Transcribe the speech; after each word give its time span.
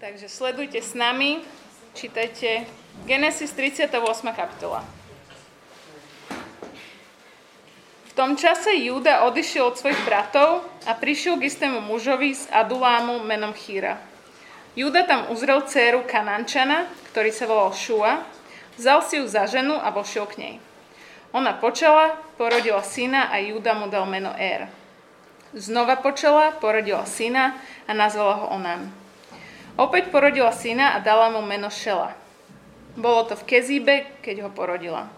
Takže 0.00 0.32
sledujte 0.32 0.80
s 0.80 0.96
nami, 0.96 1.44
čítajte 1.92 2.64
Genesis 3.04 3.52
38. 3.52 4.00
kapitola. 4.32 4.80
V 8.08 8.12
tom 8.16 8.32
čase 8.32 8.72
Júda 8.80 9.28
odišiel 9.28 9.68
od 9.68 9.76
svojich 9.76 10.00
bratov 10.08 10.64
a 10.88 10.96
prišiel 10.96 11.36
k 11.36 11.52
istému 11.52 11.84
mužovi 11.84 12.32
z 12.32 12.48
Adulámu 12.48 13.20
menom 13.28 13.52
Chýra. 13.52 14.00
Júda 14.72 15.04
tam 15.04 15.28
uzrel 15.28 15.68
dceru 15.68 16.00
Kanančana, 16.08 16.88
ktorý 17.12 17.28
sa 17.28 17.44
volal 17.44 17.76
Šua, 17.76 18.24
vzal 18.80 19.04
si 19.04 19.20
ju 19.20 19.28
za 19.28 19.44
ženu 19.44 19.76
a 19.76 19.92
vošiel 19.92 20.24
k 20.32 20.34
nej. 20.40 20.54
Ona 21.36 21.52
počala, 21.60 22.16
porodila 22.40 22.80
syna 22.80 23.28
a 23.28 23.36
Júda 23.36 23.76
mu 23.76 23.92
dal 23.92 24.08
meno 24.08 24.32
Er. 24.32 24.64
Znova 25.52 26.00
počala, 26.00 26.56
porodila 26.56 27.04
syna 27.04 27.60
a 27.84 27.92
nazvala 27.92 28.40
ho 28.40 28.56
Onan. 28.56 28.99
Opäť 29.80 30.12
porodila 30.12 30.52
syna 30.52 30.92
a 30.92 31.00
dala 31.00 31.32
mu 31.32 31.40
meno 31.40 31.72
Šela. 31.72 32.12
Bolo 33.00 33.24
to 33.24 33.32
v 33.32 33.48
Kezíbe, 33.48 34.20
keď 34.20 34.44
ho 34.44 34.50
porodila. 34.52 35.08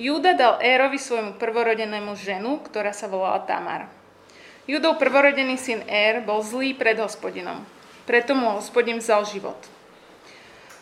Júda 0.00 0.32
dal 0.32 0.56
Érovi 0.64 0.96
svojmu 0.96 1.36
prvorodenému 1.36 2.16
ženu, 2.16 2.64
ktorá 2.64 2.96
sa 2.96 3.12
volala 3.12 3.44
Tamar. 3.44 3.92
Júdov 4.64 4.96
prvorodený 4.96 5.60
syn 5.60 5.84
Ér 5.84 6.24
bol 6.24 6.40
zlý 6.40 6.72
pred 6.72 6.96
hospodinom. 6.96 7.60
Preto 8.08 8.32
mu 8.32 8.56
hospodin 8.56 9.04
vzal 9.04 9.28
život. 9.28 9.60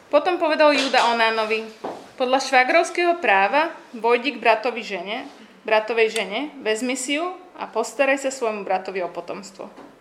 Potom 0.07 0.39
povedal 0.39 0.71
Júda 0.71 1.11
Onánovi, 1.11 1.67
podľa 2.15 2.39
švagrovského 2.39 3.19
práva 3.19 3.75
vojdi 3.91 4.39
k 4.39 4.39
bratovi 4.39 4.87
žene, 4.87 5.27
bratovej 5.67 6.23
žene, 6.23 6.55
vezmi 6.63 6.95
si 6.95 7.19
ju 7.19 7.35
a 7.59 7.67
postaraj 7.67 8.23
sa 8.23 8.31
svojmu 8.31 8.63
bratovi 8.63 9.03
o 9.03 9.11
potomstvo. 9.11 9.92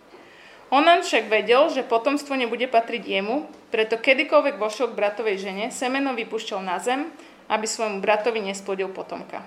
Onan 0.72 1.04
však 1.04 1.28
vedel, 1.28 1.68
že 1.68 1.84
potomstvo 1.84 2.32
nebude 2.32 2.64
patriť 2.64 3.04
jemu, 3.04 3.44
preto 3.68 4.00
kedykoľvek 4.00 4.56
vošiel 4.56 4.88
k 4.88 4.96
bratovej 4.96 5.36
žene, 5.36 5.68
semeno 5.68 6.16
vypúšťal 6.16 6.64
na 6.64 6.80
zem, 6.80 7.12
aby 7.52 7.68
svojmu 7.68 8.00
bratovi 8.00 8.40
nesplodil 8.40 8.88
potomka. 8.88 9.44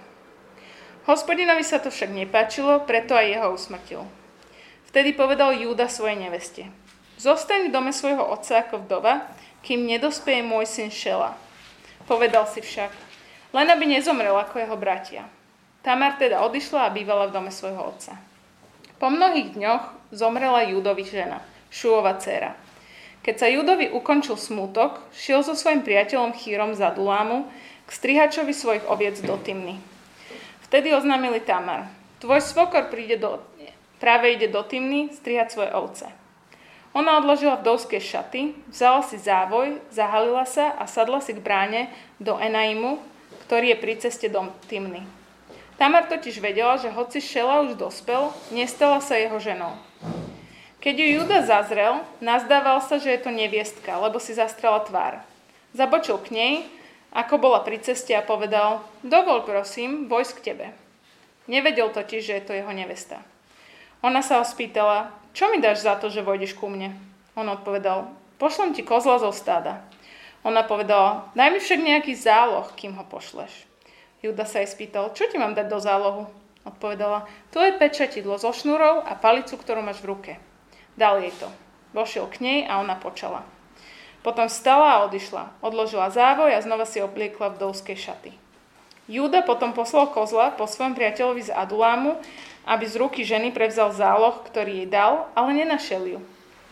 Hospodinovi 1.09 1.66
sa 1.66 1.81
to 1.81 1.89
však 1.89 2.14
nepáčilo, 2.14 2.86
preto 2.86 3.17
aj 3.17 3.25
jeho 3.25 3.49
usmrtil. 3.49 4.02
Vtedy 4.94 5.17
povedal 5.17 5.58
Júda 5.58 5.89
svojej 5.89 6.14
neveste. 6.14 6.69
Zostaň 7.17 7.69
v 7.69 7.73
dome 7.73 7.89
svojho 7.89 8.21
otca 8.21 8.61
ako 8.61 8.86
vdova, 8.86 9.25
kým 9.66 9.81
nedospeje 9.81 10.45
môj 10.45 10.69
syn 10.69 10.94
Šela. 10.94 11.33
Povedal 12.05 12.45
si 12.45 12.61
však, 12.61 12.94
len 13.49 13.66
aby 13.66 13.89
nezomrel 13.89 14.38
ako 14.38 14.61
jeho 14.61 14.77
bratia. 14.77 15.25
Tamar 15.81 16.21
teda 16.21 16.45
odišla 16.45 16.86
a 16.86 16.94
bývala 16.94 17.33
v 17.33 17.33
dome 17.33 17.49
svojho 17.49 17.81
otca. 17.81 18.14
Po 19.02 19.09
mnohých 19.09 19.58
dňoch 19.58 20.05
zomrela 20.16 20.63
Júdovi 20.63 21.03
žena, 21.03 21.44
Šuova 21.67 22.16
dcera. 22.16 22.55
Keď 23.19 23.35
sa 23.35 23.52
Júdovi 23.52 23.91
ukončil 23.91 24.39
smútok, 24.39 25.03
šiel 25.11 25.44
so 25.44 25.58
svojim 25.58 25.83
priateľom 25.83 26.31
Chýrom 26.31 26.71
za 26.71 26.95
Dulámu 26.95 27.52
k 27.83 27.89
strihačovi 27.91 28.55
svojich 28.55 28.86
oviec 28.88 29.19
do 29.19 29.36
Tymny. 29.36 29.75
Vtedy 30.63 30.95
oznámili 30.95 31.43
Tamar, 31.43 31.91
tvoj 32.23 32.39
svokor 32.41 32.88
príde 32.88 33.19
do, 33.19 33.43
práve 33.99 34.33
ide 34.33 34.47
do 34.47 34.63
Tymny 34.63 35.11
strihať 35.11 35.52
svoje 35.52 35.71
ovce. 35.75 36.08
Ona 36.95 37.19
odložila 37.19 37.59
vdovské 37.59 37.99
šaty, 37.99 38.55
vzala 38.71 39.03
si 39.03 39.19
závoj, 39.19 39.83
zahalila 39.91 40.47
sa 40.47 40.71
a 40.80 40.88
sadla 40.88 41.19
si 41.19 41.36
k 41.36 41.43
bráne 41.43 41.91
do 42.23 42.39
Enaimu, 42.39 43.03
ktorý 43.45 43.75
je 43.75 43.81
pri 43.83 43.93
ceste 43.99 44.31
do 44.31 44.47
Tymny. 44.71 45.03
Tamar 45.75 46.08
totiž 46.08 46.39
vedela, 46.39 46.80
že 46.80 46.88
hoci 46.88 47.19
Šela 47.19 47.59
už 47.67 47.75
dospel, 47.75 48.31
nestala 48.55 49.03
sa 49.03 49.19
jeho 49.19 49.36
ženou. 49.43 49.75
Keď 50.85 50.93
ju 51.01 51.07
Juda 51.17 51.41
zazrel, 51.41 52.05
nazdával 52.21 52.77
sa, 52.85 53.01
že 53.01 53.09
je 53.09 53.19
to 53.25 53.33
neviestka, 53.33 53.97
lebo 53.97 54.21
si 54.21 54.37
zastrela 54.37 54.85
tvár. 54.85 55.25
Zabočil 55.73 56.21
k 56.21 56.29
nej, 56.29 56.53
ako 57.09 57.41
bola 57.41 57.65
pri 57.65 57.81
ceste 57.81 58.13
a 58.13 58.21
povedal, 58.21 58.85
dovol 59.02 59.41
prosím, 59.41 60.05
vojsť 60.05 60.33
k 60.37 60.45
tebe. 60.45 60.67
Nevedel 61.49 61.89
totiž, 61.89 62.21
že 62.21 62.36
je 62.37 62.45
to 62.45 62.53
jeho 62.53 62.70
nevesta. 62.70 63.23
Ona 64.05 64.21
sa 64.21 64.37
ho 64.37 64.45
spýtala, 64.45 65.09
čo 65.33 65.49
mi 65.49 65.58
dáš 65.58 65.81
za 65.81 65.97
to, 65.97 66.14
že 66.14 66.21
vojdeš 66.21 66.53
ku 66.53 66.70
mne? 66.70 66.93
On 67.33 67.49
odpovedal, 67.49 68.08
pošlem 68.37 68.77
ti 68.77 68.86
kozla 68.86 69.17
zo 69.17 69.33
stáda. 69.33 69.81
Ona 70.45 70.61
povedala, 70.61 71.25
daj 71.33 71.49
mi 71.49 71.59
však 71.59 71.81
nejaký 71.81 72.14
záloh, 72.14 72.70
kým 72.77 72.93
ho 72.93 73.03
pošleš. 73.09 73.65
Juda 74.21 74.45
sa 74.45 74.61
jej 74.61 74.70
spýtal, 74.70 75.09
čo 75.17 75.25
ti 75.25 75.41
mám 75.41 75.58
dať 75.58 75.65
do 75.65 75.81
zálohu? 75.81 76.30
Odpovedala, 76.65 77.30
to 77.53 77.61
je 77.61 77.77
pečatidlo 77.77 78.42
so 78.42 78.49
šnúrou 78.49 79.05
a 79.05 79.14
palicu, 79.14 79.53
ktorú 79.53 79.86
máš 79.86 80.02
v 80.02 80.09
ruke. 80.09 80.31
Dal 80.98 81.21
jej 81.21 81.31
to. 81.37 81.48
Vošiel 81.93 82.26
k 82.27 82.42
nej 82.42 82.59
a 82.65 82.81
ona 82.81 82.98
počala. 82.98 83.45
Potom 84.26 84.49
vstala 84.49 84.98
a 84.98 85.02
odišla. 85.05 85.61
Odložila 85.61 86.09
závoj 86.09 86.58
a 86.58 86.59
znova 86.65 86.89
si 86.89 86.98
obliekla 86.98 87.53
vdovské 87.53 87.93
šaty. 87.93 88.33
Júda 89.05 89.45
potom 89.45 89.70
poslal 89.77 90.09
kozla 90.09 90.49
po 90.58 90.65
svojom 90.65 90.98
priateľovi 90.98 91.45
z 91.45 91.53
Adulámu, 91.53 92.17
aby 92.65 92.89
z 92.89 92.97
ruky 92.97 93.21
ženy 93.21 93.53
prevzal 93.53 93.93
záloh, 93.93 94.42
ktorý 94.42 94.82
jej 94.82 94.89
dal, 94.89 95.30
ale 95.37 95.53
nenašiel 95.53 96.17
ju. 96.17 96.20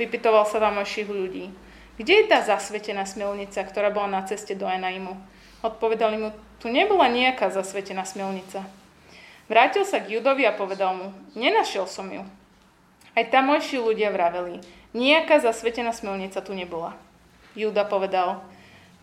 Vypitoval 0.02 0.50
sa 0.50 0.58
tamojších 0.58 1.06
ľudí. 1.06 1.54
Kde 2.02 2.25
je 2.25 2.25
tá 2.25 2.42
zasvetená 2.42 3.06
smilnica, 3.06 3.62
ktorá 3.62 3.94
bola 3.94 4.10
na 4.10 4.22
ceste 4.25 4.58
do 4.58 4.66
Enaimu? 4.66 5.14
Odpovedali 5.62 6.18
mu, 6.18 6.34
tu 6.58 6.74
nebola 6.74 7.06
nejaká 7.06 7.54
zasvetená 7.54 8.02
smilnica. 8.02 8.66
Vrátil 9.52 9.84
sa 9.84 10.00
k 10.00 10.16
Judovi 10.18 10.48
a 10.48 10.56
povedal 10.56 10.96
mu, 10.96 11.08
nenašiel 11.36 11.84
som 11.84 12.08
ju. 12.08 12.24
Aj 13.14 13.26
tamojší 13.28 13.78
ľudia 13.78 14.09
vraveli, 14.09 14.64
nejaká 14.96 15.44
zasvetená 15.44 15.92
smilnica 15.92 16.40
tu 16.40 16.56
nebola. 16.56 16.96
Juda 17.54 17.86
povedal, 17.86 18.42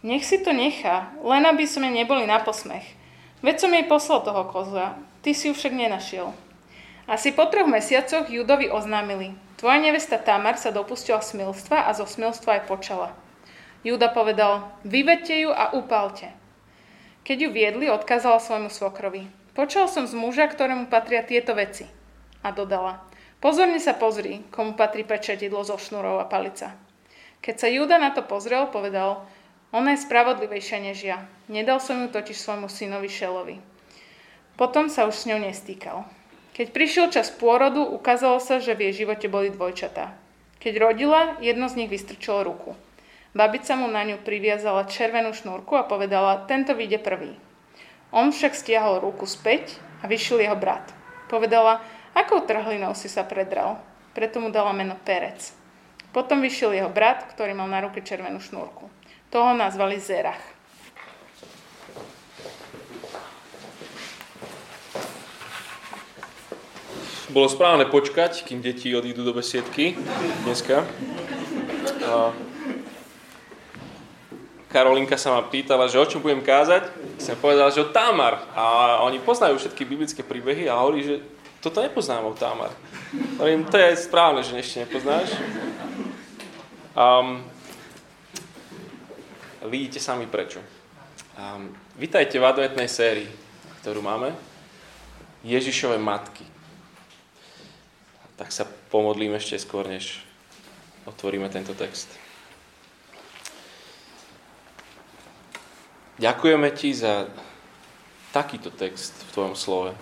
nech 0.03 0.25
si 0.25 0.41
to 0.41 0.51
nechá, 0.51 1.13
len 1.21 1.45
aby 1.45 1.69
sme 1.69 1.93
neboli 1.93 2.25
na 2.25 2.41
posmech. 2.41 2.83
Veď 3.45 3.57
som 3.63 3.71
jej 3.71 3.85
poslal 3.85 4.25
toho 4.25 4.49
kozla, 4.49 4.97
ty 5.21 5.37
si 5.37 5.49
ju 5.49 5.55
však 5.55 5.77
nenašiel. 5.77 6.33
Asi 7.05 7.37
po 7.37 7.47
troch 7.47 7.69
mesiacoch 7.69 8.33
Judovi 8.33 8.73
oznámili, 8.73 9.37
tvoja 9.61 9.77
nevesta 9.83 10.17
Tamar 10.17 10.57
sa 10.57 10.73
dopustila 10.73 11.21
smilstva 11.21 11.85
a 11.87 11.91
zo 11.93 12.09
smilstva 12.09 12.61
aj 12.61 12.63
počala. 12.65 13.09
Juda 13.81 14.13
povedal, 14.13 14.69
vyvedte 14.85 15.37
ju 15.41 15.51
a 15.53 15.73
upálte. 15.73 16.33
Keď 17.25 17.37
ju 17.45 17.49
viedli, 17.53 17.87
odkázala 17.89 18.41
svojmu 18.41 18.69
svokrovi. 18.69 19.40
Počal 19.61 19.93
som 19.93 20.09
z 20.09 20.17
muža, 20.17 20.49
ktorému 20.49 20.89
patria 20.89 21.21
tieto 21.21 21.53
veci. 21.53 21.85
A 22.41 22.49
dodala, 22.49 23.05
pozorne 23.45 23.77
sa 23.77 23.93
pozri, 23.93 24.41
komu 24.49 24.73
patrí 24.73 25.05
pečetidlo 25.05 25.61
zo 25.69 25.77
šnurov 25.77 26.17
a 26.17 26.25
palica. 26.25 26.81
Keď 27.45 27.55
sa 27.61 27.69
Júda 27.69 28.01
na 28.01 28.09
to 28.09 28.25
pozrel, 28.25 28.73
povedal, 28.73 29.29
ona 29.69 29.93
je 29.93 30.09
spravodlivejšia 30.09 30.79
než 30.81 31.05
ja. 31.05 31.29
Nedal 31.53 31.77
som 31.77 32.01
ju 32.01 32.09
totiž 32.09 32.41
svojmu 32.41 32.73
synovi 32.73 33.13
Šelovi. 33.13 33.61
Potom 34.57 34.89
sa 34.89 35.05
už 35.05 35.13
s 35.13 35.29
ňou 35.29 35.45
nestýkal. 35.45 36.09
Keď 36.57 36.73
prišiel 36.73 37.13
čas 37.13 37.29
pôrodu, 37.29 37.85
ukázalo 37.85 38.41
sa, 38.41 38.65
že 38.65 38.73
v 38.73 38.89
jej 38.89 39.05
živote 39.05 39.29
boli 39.29 39.53
dvojčatá. 39.53 40.17
Keď 40.57 40.73
rodila, 40.81 41.37
jedno 41.45 41.69
z 41.69 41.85
nich 41.85 41.93
vystrčilo 41.93 42.49
ruku. 42.49 42.73
Babica 43.37 43.77
mu 43.77 43.93
na 43.93 44.09
ňu 44.09 44.25
priviazala 44.25 44.89
červenú 44.89 45.37
šnúrku 45.37 45.77
a 45.77 45.85
povedala, 45.85 46.49
tento 46.49 46.73
vyjde 46.73 46.97
prvý. 47.05 47.37
On 48.11 48.35
však 48.35 48.59
stiahol 48.59 48.99
ruku 48.99 49.23
späť 49.27 49.79
a 50.03 50.11
vyšiel 50.11 50.43
jeho 50.43 50.59
brat. 50.59 50.91
Povedala, 51.31 51.79
akou 52.11 52.43
trhlinou 52.43 52.91
si 52.99 53.07
sa 53.07 53.23
predral. 53.23 53.79
Preto 54.11 54.43
mu 54.43 54.51
dala 54.51 54.75
meno 54.75 54.99
Perec. 54.99 55.55
Potom 56.11 56.43
vyšiel 56.43 56.75
jeho 56.75 56.91
brat, 56.91 57.31
ktorý 57.31 57.55
mal 57.55 57.71
na 57.71 57.87
ruke 57.87 58.03
červenú 58.03 58.43
šnúrku. 58.43 58.91
Toho 59.31 59.55
nazvali 59.55 60.03
Zerach. 60.03 60.43
Bolo 67.31 67.47
správne 67.47 67.87
počkať, 67.87 68.43
kým 68.43 68.59
deti 68.59 68.91
odídu 68.91 69.23
do 69.23 69.31
besiedky 69.31 69.95
dneska. 70.43 70.83
Karolinka 74.67 75.15
sa 75.15 75.39
ma 75.39 75.47
pýtala, 75.47 75.87
že 75.87 76.03
o 76.03 76.07
čom 76.11 76.27
budem 76.27 76.43
kázať. 76.43 76.91
Som 77.21 77.37
povedal, 77.37 77.69
že 77.69 77.85
o 77.85 77.93
Tamar. 77.93 78.49
A 78.57 79.05
oni 79.05 79.21
poznajú 79.21 79.61
všetky 79.61 79.85
biblické 79.85 80.25
príbehy 80.25 80.73
a 80.73 80.81
hovorí, 80.81 81.05
že 81.05 81.17
toto 81.61 81.85
nepoznám 81.85 82.25
o 82.25 82.33
Tamar. 82.33 82.73
Hovorím, 83.37 83.69
to 83.69 83.77
je 83.77 83.93
správne, 84.01 84.41
že 84.41 84.57
ešte 84.57 84.89
nepoznáš. 84.89 85.29
Um, 86.97 87.45
vidíte 89.69 90.01
sami 90.01 90.25
prečo. 90.25 90.65
Um, 91.37 91.77
vítajte 92.01 92.41
v 92.41 92.49
adventnej 92.49 92.89
sérii, 92.89 93.29
ktorú 93.85 94.01
máme. 94.01 94.33
Ježišove 95.45 96.01
matky. 96.01 96.45
Tak 98.41 98.49
sa 98.49 98.65
pomodlím 98.89 99.37
ešte 99.37 99.61
skôr, 99.61 99.85
než 99.85 100.25
otvoríme 101.05 101.49
tento 101.53 101.77
text. 101.77 102.20
Ďakujeme 106.21 106.69
ti 106.77 106.93
za 106.93 107.33
takýto 108.37 108.69
text 108.69 109.17
v 109.17 109.33
tvojom 109.33 109.57
slove. 109.57 109.97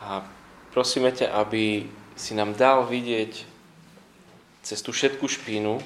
A 0.00 0.24
prosíme 0.72 1.12
ťa, 1.12 1.36
aby 1.36 1.84
si 2.16 2.32
nám 2.32 2.56
dal 2.56 2.88
vidieť 2.88 3.44
cez 4.64 4.80
tú 4.80 4.96
všetku 4.96 5.28
špínu, 5.28 5.84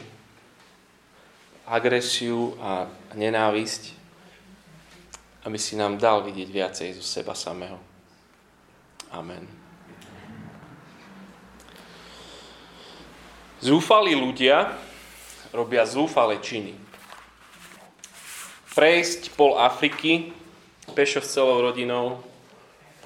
agresiu 1.67 2.55
a 2.63 2.87
nenávisť, 3.19 3.91
aby 5.51 5.59
si 5.59 5.75
nám 5.75 5.99
dal 5.99 6.23
vidieť 6.23 6.49
viacej 6.55 6.89
zo 6.95 7.03
seba 7.03 7.35
samého. 7.35 7.83
Amen. 9.11 9.43
Zúfalí 13.59 14.15
ľudia 14.15 14.71
robia 15.51 15.83
zúfale 15.83 16.39
činy. 16.39 16.94
Prejsť 18.75 19.39
pol 19.39 19.55
Afriky, 19.55 20.35
pešo 20.99 21.23
s 21.23 21.31
celou 21.31 21.63
rodinou, 21.63 22.19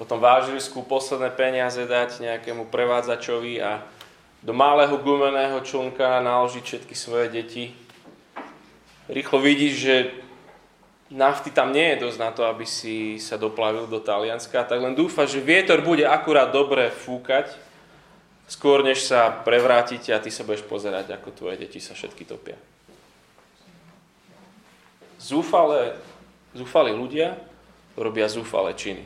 potom 0.01 0.17
v 0.17 0.25
Ážilsku 0.25 0.81
posledné 0.81 1.29
peniaze 1.37 1.85
dať 1.85 2.25
nejakému 2.25 2.73
prevádzačovi 2.73 3.61
a 3.61 3.85
do 4.41 4.55
malého 4.55 4.97
gumeného 4.97 5.61
člnka 5.61 6.25
naložiť 6.25 6.63
všetky 6.63 6.95
svoje 6.97 7.29
deti. 7.29 7.77
Rýchlo 9.11 9.37
vidíš, 9.43 9.73
že 9.77 9.95
nafty 11.11 11.53
tam 11.53 11.69
nie 11.69 11.93
je 11.93 12.01
dosť 12.07 12.17
na 12.17 12.31
to, 12.31 12.47
aby 12.47 12.63
si 12.63 13.21
sa 13.21 13.37
doplavil 13.37 13.85
do 13.85 14.01
Talianska, 14.01 14.65
tak 14.65 14.79
len 14.79 14.97
dúfa, 14.97 15.27
že 15.29 15.43
vietor 15.43 15.85
bude 15.85 16.07
akurát 16.07 16.49
dobre 16.49 16.89
fúkať, 16.89 17.51
skôr 18.49 18.81
než 18.81 19.05
sa 19.05 19.29
prevrátite 19.29 20.15
a 20.15 20.23
ty 20.23 20.33
sa 20.33 20.47
budeš 20.47 20.65
pozerať, 20.65 21.13
ako 21.13 21.29
tvoje 21.29 21.61
deti 21.61 21.77
sa 21.77 21.93
všetky 21.93 22.25
topia. 22.25 22.57
Zúfale, 25.19 25.99
zúfali 26.55 26.95
ľudia 26.95 27.35
robia 27.99 28.31
zúfale 28.31 28.71
činy. 28.73 29.03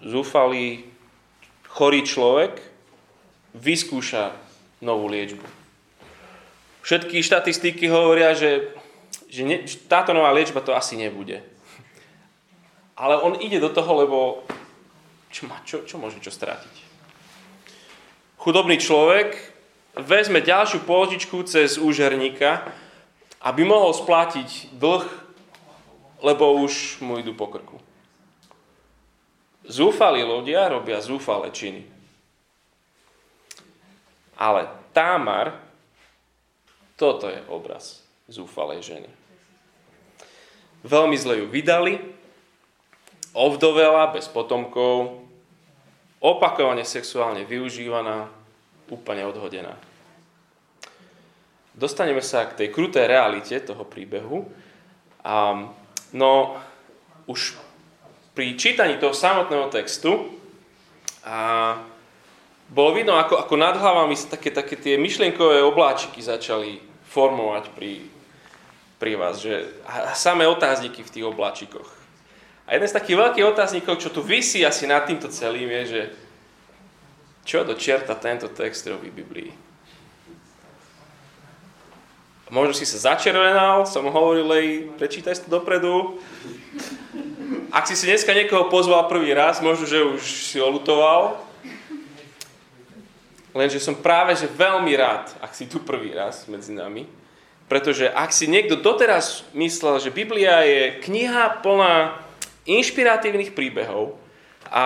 Zúfalý, 0.00 0.88
chorý 1.68 2.00
človek 2.04 2.56
vyskúša 3.56 4.32
novú 4.80 5.08
liečbu. 5.12 5.44
Všetky 6.80 7.20
štatistiky 7.20 7.90
hovoria, 7.90 8.32
že, 8.32 8.70
že, 9.26 9.42
ne, 9.42 9.56
táto 9.90 10.14
nová 10.14 10.30
liečba 10.32 10.62
to 10.62 10.72
asi 10.72 10.94
nebude. 10.96 11.42
Ale 12.96 13.20
on 13.20 13.36
ide 13.42 13.60
do 13.60 13.68
toho, 13.68 13.92
lebo 14.06 14.18
čo, 15.28 15.50
má, 15.50 15.60
čo, 15.66 15.84
čo 15.84 16.00
môže 16.00 16.22
čo 16.22 16.32
strátiť? 16.32 16.74
Chudobný 18.40 18.78
človek 18.78 19.34
vezme 19.98 20.40
ďalšiu 20.40 20.86
pôžičku 20.86 21.42
cez 21.44 21.76
úžerníka, 21.76 22.62
aby 23.46 23.62
mohol 23.62 23.94
splatiť 23.94 24.74
dlh, 24.74 25.06
lebo 26.26 26.58
už 26.66 26.98
mu 26.98 27.22
idú 27.22 27.30
po 27.38 27.46
krku. 27.46 27.78
Zúfali 29.62 30.26
ľudia 30.26 30.66
robia 30.66 30.98
zúfale 30.98 31.54
činy. 31.54 31.86
Ale 34.34 34.66
Támar, 34.90 35.54
toto 36.98 37.30
je 37.30 37.38
obraz 37.52 38.02
zúfalej 38.26 38.82
ženy. 38.82 39.10
Veľmi 40.82 41.14
zle 41.20 41.44
ju 41.44 41.46
vydali, 41.46 42.00
ovdovela 43.36 44.08
bez 44.10 44.26
potomkov, 44.32 45.20
opakovane 46.22 46.82
sexuálne 46.82 47.44
využívaná, 47.44 48.32
úplne 48.88 49.28
odhodená. 49.28 49.76
Dostaneme 51.76 52.24
sa 52.24 52.48
k 52.48 52.64
tej 52.64 52.68
kruté 52.72 53.04
realite 53.04 53.60
toho 53.60 53.84
príbehu. 53.84 54.48
A, 55.20 55.68
no, 56.16 56.56
už 57.28 57.52
pri 58.32 58.56
čítaní 58.56 58.96
toho 58.96 59.12
samotného 59.12 59.68
textu 59.68 60.32
a 61.20 61.76
bolo 62.66 62.96
vidno, 62.96 63.14
ako, 63.20 63.44
ako 63.44 63.54
nad 63.60 63.76
hlavami 63.76 64.16
sa 64.16 64.32
také, 64.32 64.50
také 64.50 64.74
tie 64.74 64.96
myšlienkové 64.96 65.62
obláčiky 65.62 66.18
začali 66.18 66.80
formovať 67.12 67.64
pri, 67.72 68.08
pri 68.98 69.12
vás, 69.14 69.38
že 69.38 69.70
a 69.86 70.16
samé 70.16 70.48
otázniky 70.50 71.04
v 71.04 71.12
tých 71.12 71.28
obláčikoch. 71.28 71.88
A 72.66 72.74
jeden 72.74 72.90
z 72.90 72.96
takých 72.98 73.20
veľkých 73.22 73.46
otáznikov, 73.46 74.02
čo 74.02 74.10
tu 74.10 74.26
vysí 74.26 74.66
asi 74.66 74.90
nad 74.90 75.06
týmto 75.06 75.30
celým, 75.30 75.70
je, 75.70 75.82
že 75.86 76.02
čo 77.46 77.62
do 77.62 77.78
čerta 77.78 78.18
tento 78.18 78.50
text 78.50 78.82
robí 78.90 79.14
Biblii? 79.14 79.65
Možno 82.46 82.72
si 82.78 82.86
sa 82.86 83.14
začervenal, 83.14 83.90
som 83.90 84.06
hovoril 84.06 84.46
jej, 84.54 84.70
prečítaj 84.94 85.34
si 85.34 85.44
to 85.46 85.58
dopredu. 85.58 86.22
Ak 87.74 87.90
si 87.90 87.98
si 87.98 88.06
dneska 88.06 88.30
niekoho 88.30 88.70
pozval 88.70 89.10
prvý 89.10 89.34
raz, 89.34 89.58
možno, 89.58 89.84
že 89.84 89.98
už 90.02 90.22
si 90.22 90.62
olutoval, 90.62 91.46
Lenže 93.56 93.80
som 93.80 93.96
práve 93.96 94.36
že 94.36 94.52
veľmi 94.52 94.92
rád, 95.00 95.32
ak 95.40 95.56
si 95.56 95.64
tu 95.64 95.80
prvý 95.80 96.12
raz 96.12 96.44
medzi 96.44 96.76
nami, 96.76 97.08
pretože 97.72 98.04
ak 98.04 98.28
si 98.28 98.52
niekto 98.52 98.76
doteraz 98.76 99.48
myslel, 99.56 99.96
že 99.96 100.12
Biblia 100.12 100.60
je 100.60 101.00
kniha 101.00 101.64
plná 101.64 102.20
inšpiratívnych 102.68 103.56
príbehov 103.56 104.20
a 104.68 104.84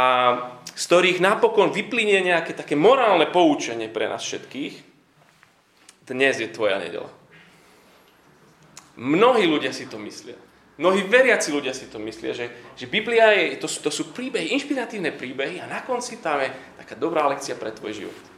z 0.70 0.82
ktorých 0.86 1.18
napokon 1.18 1.74
vyplynie 1.74 2.22
nejaké 2.22 2.54
také 2.54 2.78
morálne 2.78 3.26
poučenie 3.26 3.90
pre 3.90 4.06
nás 4.06 4.22
všetkých, 4.22 4.86
dnes 6.06 6.38
je 6.38 6.46
tvoja 6.46 6.78
nedela. 6.78 7.10
Mnohí 8.98 9.46
ľudia 9.46 9.70
si 9.70 9.86
to 9.86 10.00
myslia. 10.02 10.38
Mnohí 10.80 11.04
veriaci 11.04 11.52
ľudia 11.52 11.76
si 11.76 11.92
to 11.92 12.00
myslia, 12.00 12.32
že, 12.32 12.48
že 12.72 12.88
Biblia 12.88 13.36
je, 13.36 13.60
to, 13.60 13.68
to 13.68 13.90
sú 13.92 14.16
príbehy, 14.16 14.56
inšpiratívne 14.56 15.12
príbehy 15.12 15.60
a 15.60 15.68
na 15.68 15.84
konci 15.84 16.24
tam 16.24 16.40
je 16.40 16.48
taká 16.80 16.96
dobrá 16.96 17.28
lekcia 17.28 17.52
pre 17.52 17.68
tvoj 17.68 17.92
život 18.00 18.30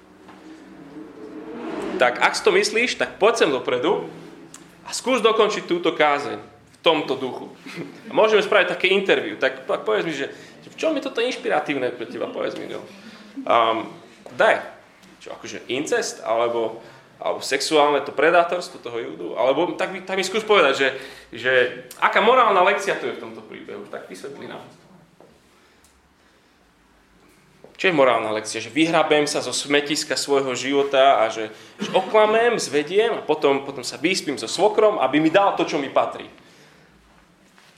tak 2.03 2.19
ak 2.19 2.35
si 2.35 2.43
to 2.43 2.51
myslíš, 2.51 2.99
tak 2.99 3.23
poď 3.23 3.47
sem 3.47 3.51
dopredu 3.55 4.11
a 4.83 4.91
skús 4.91 5.23
dokončiť 5.23 5.71
túto 5.71 5.95
kázeň 5.95 6.35
v 6.43 6.77
tomto 6.83 7.15
duchu. 7.15 7.55
A 8.11 8.13
môžeme 8.13 8.43
spraviť 8.43 8.75
také 8.75 8.91
interview. 8.91 9.39
Tak, 9.39 9.71
tak 9.71 9.87
povedz 9.87 10.03
mi, 10.03 10.11
že, 10.11 10.27
že 10.67 10.69
v 10.75 10.79
čom 10.83 10.99
je 10.99 11.07
toto 11.07 11.23
inšpiratívne 11.23 11.95
pre 11.95 12.11
teba, 12.11 12.27
povedz 12.27 12.59
mi. 12.59 12.67
No. 12.67 12.83
Um, 13.47 13.87
daj. 14.35 14.67
Čo, 15.23 15.39
akože 15.39 15.71
incest, 15.71 16.19
alebo, 16.27 16.83
alebo 17.23 17.39
sexuálne 17.39 18.03
to 18.03 18.11
predátorstvo 18.11 18.83
toho 18.83 18.99
judu, 18.99 19.39
alebo 19.39 19.79
tak, 19.79 19.95
tak 20.03 20.19
mi 20.19 20.27
skús 20.27 20.43
povedať, 20.43 20.75
že, 20.75 20.89
že 21.31 21.53
aká 22.03 22.19
morálna 22.19 22.67
lekcia 22.67 22.99
tu 22.99 23.07
je 23.07 23.15
v 23.15 23.23
tomto 23.23 23.47
príbehu. 23.47 23.87
Tak 23.87 24.11
vysvetlí 24.11 24.51
nám. 24.51 24.67
Čo 27.79 27.91
je 27.91 27.99
morálna 27.99 28.31
lekcia? 28.35 28.63
Že 28.63 28.75
vyhrabem 28.75 29.27
sa 29.27 29.43
zo 29.43 29.55
smetiska 29.55 30.19
svojho 30.19 30.55
života 30.59 31.23
a 31.23 31.31
že, 31.31 31.51
že 31.79 31.91
oklamem, 31.95 32.59
zvediem 32.59 33.19
a 33.19 33.27
potom, 33.27 33.63
potom 33.63 33.83
sa 33.83 33.99
vyspím 33.99 34.39
so 34.39 34.51
svokrom, 34.51 34.99
aby 34.99 35.23
mi 35.23 35.31
dal 35.31 35.55
to, 35.55 35.63
čo 35.67 35.79
mi 35.79 35.91
patrí. 35.91 36.27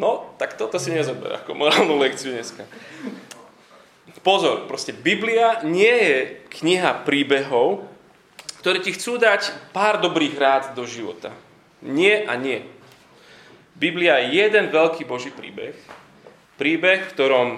No, 0.01 0.35
tak 0.41 0.59
toto 0.59 0.81
si 0.81 0.91
nezober 0.91 1.39
ako 1.39 1.55
morálnu 1.55 2.01
lekciu 2.01 2.33
dneska. 2.35 2.67
Pozor, 4.25 4.65
proste 4.65 4.97
Biblia 4.97 5.61
nie 5.69 5.93
je 5.93 6.17
kniha 6.49 7.05
príbehov, 7.05 7.94
ktoré 8.64 8.80
ti 8.80 8.97
chcú 8.97 9.21
dať 9.21 9.52
pár 9.76 10.00
dobrých 10.00 10.40
rád 10.40 10.64
do 10.73 10.88
života. 10.88 11.37
Nie 11.85 12.25
a 12.25 12.33
nie. 12.33 12.64
Biblia 13.76 14.25
je 14.25 14.40
jeden 14.40 14.73
veľký 14.73 15.04
Boží 15.04 15.28
príbeh. 15.28 15.76
Príbeh, 16.56 17.04
v 17.04 17.12
ktorom 17.12 17.49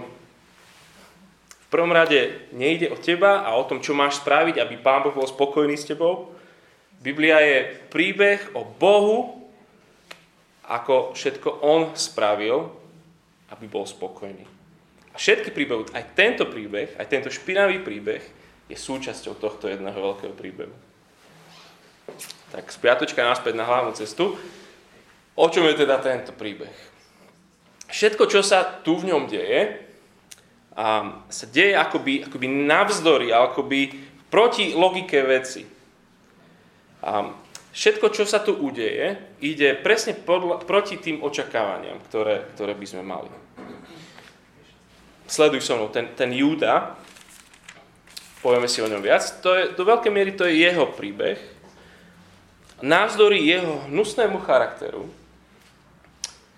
v 1.46 1.68
prvom 1.70 1.94
rade 1.94 2.50
nejde 2.50 2.90
o 2.90 2.98
teba 2.98 3.46
a 3.46 3.54
o 3.54 3.62
tom, 3.62 3.78
čo 3.78 3.94
máš 3.94 4.18
spraviť, 4.18 4.58
aby 4.58 4.82
Pán 4.82 5.06
Boh 5.06 5.14
bol 5.14 5.30
spokojný 5.30 5.78
s 5.78 5.86
tebou. 5.86 6.34
Biblia 6.98 7.38
je 7.38 7.86
príbeh 7.86 8.58
o 8.58 8.66
Bohu, 8.66 9.46
ako 10.66 11.14
všetko 11.14 11.62
On 11.62 11.94
spravil, 11.94 12.66
aby 13.54 13.70
bol 13.70 13.86
spokojný. 13.86 14.42
A 15.14 15.22
všetky 15.22 15.54
príbehy, 15.54 15.86
aj 15.94 16.18
tento 16.18 16.50
príbeh, 16.50 16.98
aj 16.98 17.06
tento 17.06 17.30
špinavý 17.30 17.78
príbeh 17.86 18.26
je 18.66 18.74
súčasťou 18.74 19.38
tohto 19.38 19.70
jedného 19.70 19.94
veľkého 19.94 20.34
príbehu. 20.34 20.85
Tak 22.54 22.70
z 22.70 22.78
piatočka 22.78 23.26
naspäť 23.26 23.58
na 23.58 23.66
hlavnú 23.66 23.92
cestu. 23.92 24.38
O 25.36 25.46
čom 25.52 25.68
je 25.68 25.84
teda 25.84 26.00
tento 26.00 26.32
príbeh? 26.32 26.72
Všetko, 27.86 28.26
čo 28.26 28.40
sa 28.40 28.64
tu 28.82 28.98
v 28.98 29.12
ňom 29.12 29.28
deje, 29.30 29.86
a 30.76 31.24
sa 31.32 31.48
deje 31.48 31.72
akoby, 31.72 32.28
akoby 32.28 32.46
navzdory, 32.68 33.32
akoby 33.32 33.96
proti 34.28 34.76
logike 34.76 35.24
veci. 35.24 35.64
A 37.00 37.32
všetko, 37.72 38.12
čo 38.12 38.28
sa 38.28 38.44
tu 38.44 38.52
udeje, 38.52 39.40
ide 39.40 39.72
presne 39.80 40.12
podľa, 40.12 40.60
proti 40.68 41.00
tým 41.00 41.24
očakávaniam, 41.24 41.96
ktoré, 42.12 42.44
ktoré 42.52 42.76
by 42.76 42.86
sme 42.86 43.02
mali. 43.08 43.32
Sleduj 45.26 45.64
so 45.64 45.80
mnou, 45.80 45.88
ten, 45.88 46.12
ten 46.12 46.28
Júda, 46.30 46.92
povieme 48.44 48.68
si 48.68 48.84
o 48.84 48.90
ňom 48.90 49.00
viac, 49.00 49.24
to 49.40 49.56
je, 49.56 49.72
do 49.74 49.82
veľkej 49.82 50.12
miery 50.12 50.36
to 50.36 50.44
je 50.44 50.60
jeho 50.60 50.92
príbeh. 50.92 51.55
Navzdory 52.84 53.40
jeho 53.40 53.88
hnusnému 53.88 54.40
charakteru, 54.44 55.08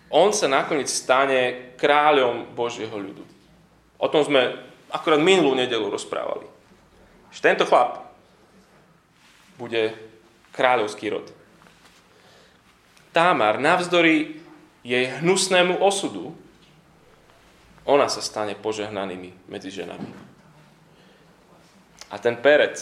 on 0.08 0.32
sa 0.32 0.48
nakoniec 0.48 0.88
stane 0.88 1.72
kráľom 1.76 2.56
Božieho 2.56 2.96
ľudu. 2.96 3.22
O 4.00 4.06
tom 4.08 4.24
sme 4.24 4.56
akorát 4.88 5.20
minulú 5.20 5.52
nedelu 5.52 5.84
rozprávali. 5.86 6.48
Že 7.28 7.40
tento 7.44 7.64
chlap 7.68 8.08
bude 9.60 9.92
kráľovský 10.56 11.12
rod. 11.12 11.26
Támar, 13.12 13.60
navzdory 13.60 14.40
jej 14.80 15.04
hnusnému 15.20 15.82
osudu, 15.82 16.32
ona 17.88 18.08
sa 18.08 18.20
stane 18.24 18.56
požehnanými 18.56 19.48
medzi 19.48 19.72
ženami. 19.72 20.08
A 22.08 22.16
ten 22.16 22.36
Perec, 22.40 22.80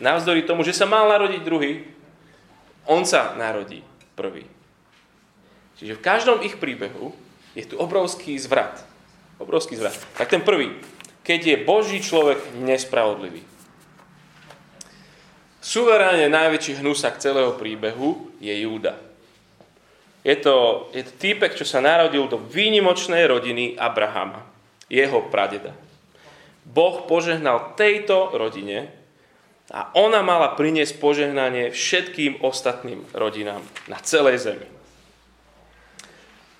navzdory 0.00 0.44
tomu, 0.48 0.64
že 0.64 0.72
sa 0.72 0.88
mal 0.88 1.08
narodiť 1.08 1.42
druhý, 1.44 1.84
on 2.88 3.08
sa 3.08 3.32
narodí 3.36 3.80
prvý. 4.14 4.44
Čiže 5.80 5.98
v 5.98 6.04
každom 6.04 6.38
ich 6.44 6.56
príbehu 6.56 7.12
je 7.54 7.64
tu 7.66 7.74
obrovský 7.78 8.38
zvrat. 8.38 8.82
Obrovský 9.38 9.74
zvrat. 9.74 9.94
Tak 10.14 10.30
ten 10.30 10.42
prvý. 10.42 10.78
Keď 11.24 11.40
je 11.40 11.56
Boží 11.64 11.98
človek 11.98 12.38
nespravodlivý. 12.60 13.42
Suverénne 15.64 16.28
najväčší 16.28 16.84
hnusak 16.84 17.16
celého 17.16 17.56
príbehu 17.56 18.36
je 18.36 18.52
Júda. 18.52 19.00
Je 20.20 20.36
to, 20.36 20.88
je 20.92 21.04
to 21.04 21.12
týpek, 21.20 21.56
čo 21.56 21.64
sa 21.68 21.84
narodil 21.84 22.28
do 22.28 22.36
výnimočnej 22.36 23.24
rodiny 23.28 23.76
Abrahama, 23.76 24.44
jeho 24.88 25.24
pradeda. 25.28 25.72
Boh 26.64 27.04
požehnal 27.04 27.76
tejto 27.76 28.32
rodine 28.32 29.03
a 29.72 29.88
ona 29.96 30.20
mala 30.20 30.52
priniesť 30.52 31.00
požehnanie 31.00 31.72
všetkým 31.72 32.44
ostatným 32.44 33.04
rodinám 33.16 33.64
na 33.88 33.96
celej 34.02 34.44
zemi. 34.44 34.68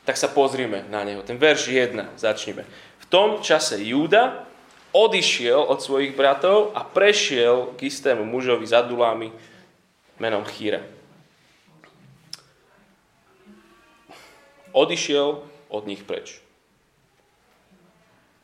Tak 0.04 0.16
sa 0.20 0.28
pozrime 0.28 0.84
na 0.88 1.04
neho. 1.04 1.25
Ten 1.25 1.40
verš 1.40 1.68
1 1.68 2.20
začneme. 2.20 2.64
V 3.00 3.06
tom 3.08 3.40
čase 3.44 3.80
Júda 3.80 4.44
odišiel 4.92 5.61
od 5.61 5.80
svojich 5.80 6.16
bratov 6.16 6.73
a 6.76 6.84
prešiel 6.84 7.76
k 7.76 7.88
istému 7.88 8.25
mužovi 8.25 8.64
za 8.68 8.84
Adulámi 8.84 9.32
menom 10.20 10.44
Chýra. 10.44 10.84
odišiel 14.75 15.38
od 15.70 15.82
nich 15.87 16.02
preč. 16.02 16.42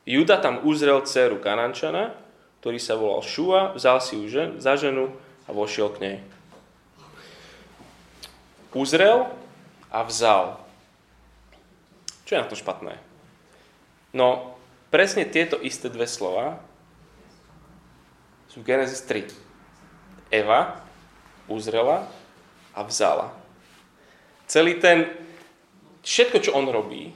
Juda 0.06 0.38
tam 0.38 0.62
uzrel 0.62 1.02
dceru 1.02 1.42
Kanančana, 1.42 2.14
ktorý 2.60 2.76
sa 2.76 2.96
volal 2.96 3.24
Šua, 3.24 3.72
vzal 3.72 3.98
si 4.04 4.20
ju 4.20 4.28
žen, 4.28 4.60
za 4.60 4.76
ženu 4.76 5.08
a 5.48 5.50
vošiel 5.50 5.88
k 5.96 6.00
nej. 6.00 6.16
Uzrel 8.76 9.26
a 9.90 10.04
vzal. 10.04 10.60
Čo 12.28 12.36
je 12.36 12.42
na 12.44 12.46
to 12.46 12.54
špatné? 12.54 12.94
No, 14.14 14.54
presne 14.92 15.26
tieto 15.26 15.58
isté 15.58 15.90
dve 15.90 16.06
slova 16.06 16.62
sú 18.50 18.62
Genesis 18.62 19.02
3. 19.06 19.30
Eva 20.30 20.78
uzrela 21.50 22.06
a 22.76 22.80
vzala. 22.86 23.34
Celý 24.46 24.78
ten 24.78 25.06
všetko, 26.02 26.38
čo 26.42 26.54
on 26.54 26.70
robí, 26.70 27.10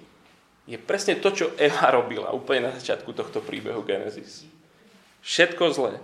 je 0.65 0.79
presne 0.81 1.21
to, 1.21 1.31
čo 1.31 1.53
Eva 1.61 1.93
robila 1.99 2.33
úplne 2.33 2.71
na 2.71 2.73
začiatku 2.75 3.13
tohto 3.13 3.45
príbehu 3.45 3.85
Genesis. 3.85 4.47
Všetko 5.25 5.65
zlé. 5.73 5.95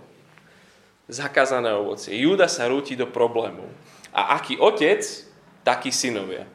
Zakázané 1.05 1.71
ovocie. 1.77 2.17
Júda 2.17 2.49
sa 2.49 2.65
rúti 2.65 2.97
do 2.97 3.05
problémov. 3.05 3.69
A 4.09 4.35
aký 4.41 4.57
otec, 4.57 5.05
takí 5.61 5.93
synovia. 5.93 6.49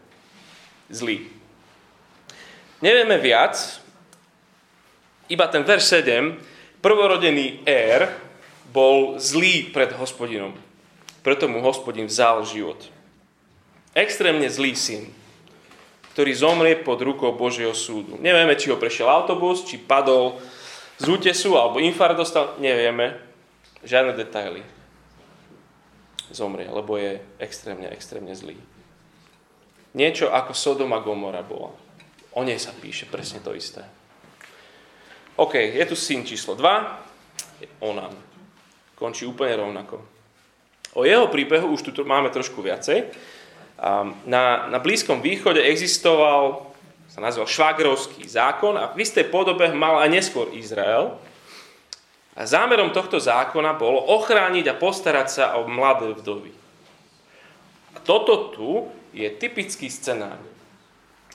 Zlý. 0.90 1.30
Nevieme 2.82 3.16
viac, 3.16 3.80
iba 5.32 5.46
ten 5.48 5.64
verš 5.64 6.04
7, 6.04 6.36
prvorodený 6.84 7.64
Er 7.64 8.12
bol 8.68 9.16
zlý 9.16 9.72
pred 9.72 9.94
hospodinom. 9.96 10.52
Preto 11.24 11.48
mu 11.48 11.64
hospodin 11.64 12.06
vzal 12.06 12.44
život. 12.44 12.78
Extrémne 13.96 14.46
zlý 14.52 14.76
syn 14.76 15.08
ktorý 16.16 16.32
zomrie 16.32 16.80
pod 16.80 16.96
rukou 17.04 17.36
Božieho 17.36 17.76
súdu. 17.76 18.16
Nevieme, 18.16 18.56
či 18.56 18.72
ho 18.72 18.80
prešiel 18.80 19.04
autobus, 19.04 19.68
či 19.68 19.76
padol 19.76 20.40
z 20.96 21.06
útesu, 21.08 21.56
alebo 21.56 21.80
infarkt 21.80 22.16
dostal, 22.16 22.56
nevieme. 22.56 23.20
Žiadne 23.84 24.16
detaily. 24.16 24.64
Zomrie, 26.32 26.66
lebo 26.66 26.98
je 26.98 27.22
extrémne, 27.38 27.86
extrémne 27.92 28.34
zlý. 28.34 28.58
Niečo 29.96 30.28
ako 30.32 30.52
Sodom 30.52 30.92
a 30.92 31.00
Gomora 31.00 31.40
bola. 31.40 31.72
O 32.36 32.44
nej 32.44 32.60
sa 32.60 32.74
píše 32.74 33.08
presne 33.08 33.40
to 33.40 33.56
isté. 33.56 33.80
OK, 35.36 35.56
je 35.56 35.84
tu 35.88 35.96
syn 35.96 36.24
číslo 36.24 36.56
2, 36.56 37.64
je 37.64 37.68
Onan. 37.84 38.12
Končí 38.96 39.28
úplne 39.28 39.56
rovnako. 39.56 40.00
O 40.96 41.04
jeho 41.04 41.28
príbehu 41.28 41.68
už 41.76 41.92
tu 41.92 42.04
máme 42.08 42.32
trošku 42.32 42.64
viacej. 42.64 43.12
Na, 44.24 44.44
na 44.72 44.78
Blízkom 44.80 45.20
východe 45.20 45.60
existoval, 45.60 46.65
sa 47.16 47.24
nazval 47.24 47.48
švagrovský 47.48 48.28
zákon 48.28 48.76
a 48.76 48.92
v 48.92 49.00
istej 49.00 49.32
podobe 49.32 49.72
mal 49.72 50.04
aj 50.04 50.12
neskôr 50.12 50.52
Izrael. 50.52 51.16
A 52.36 52.44
zámerom 52.44 52.92
tohto 52.92 53.16
zákona 53.16 53.72
bolo 53.80 54.04
ochrániť 54.20 54.68
a 54.68 54.76
postarať 54.76 55.28
sa 55.32 55.44
o 55.56 55.64
mladé 55.64 56.12
vdovy. 56.12 56.52
A 57.96 58.04
toto 58.04 58.52
tu 58.52 58.92
je 59.16 59.24
typický 59.32 59.88
scenár. 59.88 60.36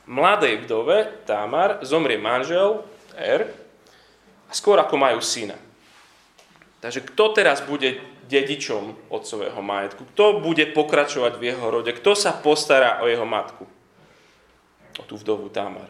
Mladej 0.05 0.69
vdove, 0.69 1.25
Tamar, 1.25 1.81
zomrie 1.81 2.21
manžel, 2.21 2.85
Er, 3.17 3.49
a 4.45 4.53
skôr 4.53 4.77
ako 4.77 5.01
majú 5.01 5.17
syna. 5.17 5.57
Takže 6.85 7.01
kto 7.09 7.33
teraz 7.33 7.65
bude 7.65 7.97
dedičom 8.29 9.09
otcového 9.09 9.57
majetku? 9.65 10.05
Kto 10.13 10.45
bude 10.45 10.69
pokračovať 10.77 11.41
v 11.41 11.43
jeho 11.49 11.65
rode? 11.73 11.89
Kto 11.89 12.13
sa 12.13 12.37
postará 12.37 13.01
o 13.01 13.09
jeho 13.09 13.25
matku? 13.25 13.65
O 14.99 15.03
tú 15.07 15.15
vdovu 15.15 15.47
Tamar. 15.47 15.87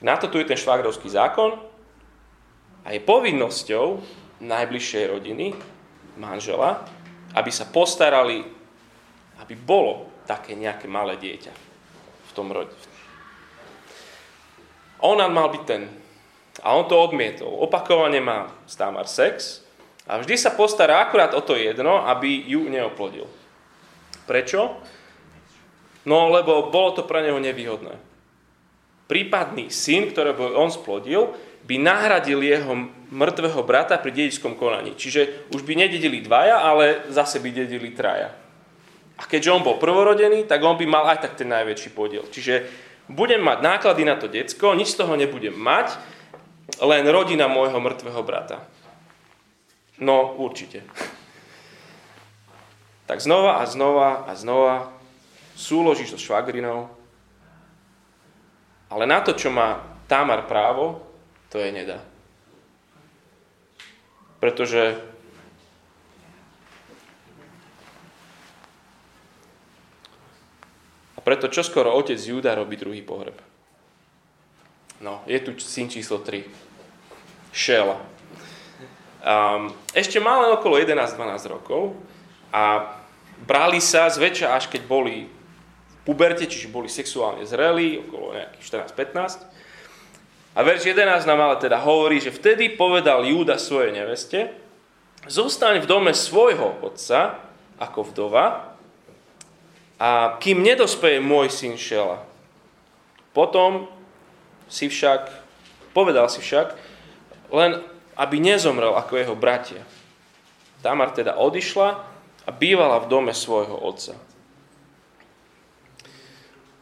Na 0.00 0.16
to 0.16 0.30
tu 0.30 0.38
je 0.38 0.46
ten 0.46 0.56
švagrovský 0.56 1.10
zákon 1.10 1.58
a 2.86 2.94
je 2.94 3.02
povinnosťou 3.02 4.00
najbližšej 4.40 5.04
rodiny, 5.10 5.52
manžela, 6.16 6.86
aby 7.34 7.50
sa 7.50 7.66
postarali, 7.66 8.46
aby 9.42 9.54
bolo 9.58 10.06
také 10.24 10.54
nejaké 10.54 10.86
malé 10.86 11.18
dieťa 11.18 11.52
v 12.28 12.32
tom 12.32 12.54
rode. 12.54 12.72
Onan 15.02 15.34
mal 15.34 15.50
byť 15.50 15.62
ten. 15.66 15.90
A 16.62 16.74
on 16.74 16.90
to 16.90 16.98
odmietol. 16.98 17.50
Opakovane 17.62 18.18
má 18.18 18.50
s 18.66 18.74
Tamar 18.74 19.06
sex, 19.06 19.62
a 20.08 20.16
vždy 20.16 20.40
sa 20.40 20.56
postará 20.56 21.04
akurát 21.04 21.36
o 21.36 21.44
to 21.44 21.52
jedno, 21.52 22.00
aby 22.08 22.40
ju 22.48 22.64
neoplodil. 22.72 23.28
Prečo? 24.24 24.80
No, 26.06 26.30
lebo 26.30 26.70
bolo 26.70 26.94
to 26.94 27.02
pre 27.02 27.24
neho 27.24 27.40
nevýhodné. 27.40 27.98
Prípadný 29.08 29.72
syn, 29.72 30.12
ktorého 30.12 30.54
on 30.54 30.68
splodil, 30.68 31.32
by 31.64 31.76
nahradil 31.80 32.40
jeho 32.44 32.72
mŕtvého 33.08 33.60
brata 33.64 33.96
pri 34.00 34.12
dedičskom 34.12 34.56
konaní. 34.56 34.96
Čiže 34.96 35.50
už 35.52 35.64
by 35.64 35.74
nededili 35.76 36.20
dvaja, 36.24 36.60
ale 36.60 37.08
zase 37.08 37.40
by 37.40 37.50
dedili 37.52 37.92
traja. 37.92 38.32
A 39.18 39.26
keďže 39.26 39.50
on 39.50 39.66
bol 39.66 39.80
prvorodený, 39.82 40.46
tak 40.46 40.62
on 40.62 40.78
by 40.78 40.86
mal 40.86 41.04
aj 41.10 41.26
tak 41.26 41.34
ten 41.34 41.50
najväčší 41.50 41.90
podiel. 41.90 42.24
Čiže 42.30 42.68
budem 43.10 43.42
mať 43.42 43.58
náklady 43.64 44.02
na 44.06 44.14
to 44.14 44.30
decko, 44.30 44.78
nič 44.78 44.94
z 44.94 45.02
toho 45.02 45.18
nebudem 45.18 45.56
mať, 45.56 45.98
len 46.84 47.04
rodina 47.08 47.50
môjho 47.50 47.80
mŕtvého 47.80 48.22
brata. 48.22 48.62
No, 49.98 50.36
určite. 50.38 50.84
Tak 53.08 53.24
znova 53.24 53.56
a 53.56 53.64
znova 53.64 54.28
a 54.28 54.36
znova 54.36 54.92
súložíš 55.58 56.14
so 56.14 56.18
švagrinou, 56.22 56.86
ale 58.88 59.04
na 59.10 59.18
to, 59.18 59.34
čo 59.34 59.50
má 59.50 59.82
Tamar 60.06 60.46
právo, 60.46 61.02
to 61.50 61.58
je 61.58 61.74
nedá. 61.74 62.00
Pretože 64.38 64.96
a 71.12 71.20
preto 71.20 71.50
čoskoro 71.50 71.90
otec 71.98 72.16
Júda 72.16 72.54
robí 72.54 72.78
druhý 72.78 73.02
pohreb. 73.02 73.36
No, 75.02 75.26
je 75.26 75.42
tu 75.42 75.52
syn 75.58 75.90
číslo 75.90 76.22
3. 76.22 76.46
Šela. 77.50 77.98
Um, 79.18 79.74
ešte 79.92 80.22
mal 80.22 80.46
len 80.46 80.54
okolo 80.54 80.78
11-12 80.78 81.18
rokov 81.50 81.98
a 82.54 82.94
brali 83.42 83.82
sa 83.82 84.06
zväčša 84.06 84.54
až 84.54 84.70
keď 84.70 84.82
boli 84.86 85.37
puberte, 86.02 86.46
čiže 86.46 86.70
boli 86.70 86.90
sexuálne 86.90 87.46
zrelí, 87.46 88.02
okolo 88.02 88.36
nejakých 88.36 88.86
14-15. 88.92 90.58
A 90.58 90.58
verš 90.66 90.90
11 90.90 91.28
nám 91.28 91.40
ale 91.40 91.56
teda 91.62 91.78
hovorí, 91.78 92.18
že 92.18 92.34
vtedy 92.34 92.74
povedal 92.74 93.22
Júda 93.22 93.58
svojej 93.60 93.94
neveste, 93.94 94.50
zostaň 95.26 95.84
v 95.84 95.90
dome 95.90 96.12
svojho 96.14 96.82
otca 96.82 97.38
ako 97.78 98.10
vdova, 98.10 98.74
a 99.98 100.38
kým 100.38 100.62
nedospeje 100.62 101.18
môj 101.18 101.50
syn 101.50 101.74
Šela. 101.74 102.22
Potom 103.34 103.90
si 104.70 104.86
však, 104.86 105.26
povedal 105.90 106.30
si 106.30 106.38
však, 106.38 106.78
len 107.50 107.82
aby 108.14 108.36
nezomrel 108.38 108.94
ako 108.94 109.18
jeho 109.18 109.34
bratia. 109.34 109.82
Tamar 110.86 111.10
teda 111.10 111.34
odišla 111.34 111.88
a 112.46 112.50
bývala 112.54 113.02
v 113.02 113.10
dome 113.10 113.34
svojho 113.34 113.74
otca. 113.74 114.14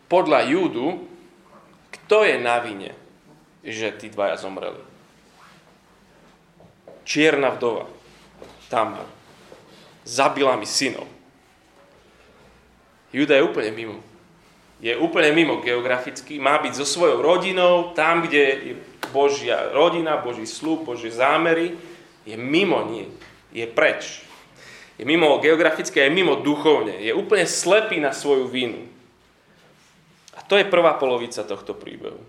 Podľa 0.06 0.40
Júdu, 0.46 1.02
kto 1.90 2.22
je 2.22 2.38
na 2.38 2.62
vine, 2.62 2.94
že 3.66 3.90
tí 3.98 4.06
dvaja 4.06 4.38
zomreli? 4.38 4.78
Čierna 7.02 7.54
vdova, 7.54 7.90
Tamar, 8.70 9.06
zabila 10.06 10.54
mi 10.54 10.66
synov. 10.66 11.06
Juda 13.10 13.38
je 13.38 13.46
úplne 13.46 13.70
mimo. 13.74 13.98
Je 14.76 14.92
úplne 14.92 15.32
mimo 15.32 15.64
geograficky, 15.64 16.36
má 16.36 16.60
byť 16.60 16.72
so 16.76 16.86
svojou 16.86 17.24
rodinou, 17.24 17.96
tam, 17.96 18.26
kde 18.26 18.42
je 18.42 18.72
Božia 19.08 19.72
rodina, 19.72 20.20
Boží 20.20 20.44
slúb, 20.44 20.84
Božie 20.84 21.08
zámery, 21.08 21.72
je 22.28 22.36
mimo 22.36 22.84
nie, 22.84 23.08
je 23.56 23.64
preč. 23.64 24.26
Je 25.00 25.04
mimo 25.08 25.40
geograficky 25.40 26.00
a 26.00 26.08
je 26.08 26.12
mimo 26.12 26.40
duchovne. 26.40 26.96
Je 27.00 27.12
úplne 27.12 27.44
slepý 27.44 28.00
na 28.00 28.16
svoju 28.16 28.48
vinu. 28.48 28.88
To 30.46 30.54
je 30.54 30.66
prvá 30.66 30.94
polovica 30.94 31.42
tohto 31.42 31.74
príbehu. 31.74 32.22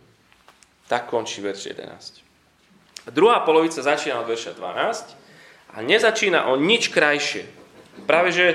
Tak 0.90 1.12
končí 1.12 1.44
verš 1.44 1.76
11. 1.76 3.08
A 3.08 3.10
druhá 3.14 3.40
polovica 3.44 3.80
začína 3.80 4.20
od 4.24 4.28
verša 4.28 4.58
12 4.60 5.16
a 5.74 5.78
nezačína 5.84 6.52
o 6.52 6.60
nič 6.60 6.90
krajšie. 6.92 7.48
Práve, 8.04 8.36
že 8.36 8.46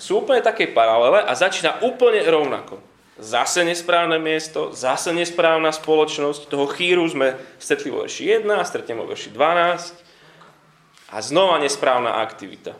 sú 0.00 0.26
úplne 0.26 0.42
také 0.42 0.66
paralele 0.66 1.22
a 1.22 1.32
začína 1.36 1.84
úplne 1.86 2.22
rovnako. 2.26 2.82
Zase 3.22 3.62
nesprávne 3.62 4.18
miesto, 4.18 4.74
zase 4.74 5.14
nesprávna 5.14 5.70
spoločnosť. 5.70 6.50
Toho 6.50 6.66
chýru 6.72 7.06
sme 7.06 7.38
stretli 7.62 7.92
vo 7.92 8.02
verši 8.02 8.42
1, 8.42 8.48
stretneme 8.66 9.04
vo 9.04 9.12
verši 9.12 9.30
12 9.30 11.12
a 11.12 11.16
znova 11.22 11.62
nesprávna 11.62 12.18
aktivita. 12.24 12.74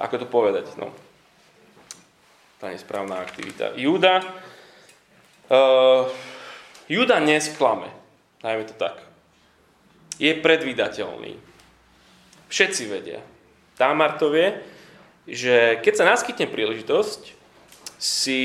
Ako 0.00 0.16
to 0.16 0.26
povedať? 0.30 0.72
No. 0.80 0.94
Tá 2.56 2.72
nesprávna 2.72 3.20
aktivita. 3.20 3.76
Júda, 3.76 4.24
uh, 5.50 6.06
Júda 6.86 7.18
nesklame, 7.18 7.90
najmä 8.40 8.64
to 8.70 8.74
tak. 8.78 9.02
Je 10.16 10.32
predvídateľný. 10.38 11.36
Všetci 12.50 12.82
vedia. 12.90 13.22
Támar 13.78 14.18
to 14.18 14.30
vie, 14.30 14.58
že 15.26 15.80
keď 15.80 15.94
sa 15.94 16.04
naskytne 16.08 16.50
príležitosť 16.50 17.34
si 18.00 18.40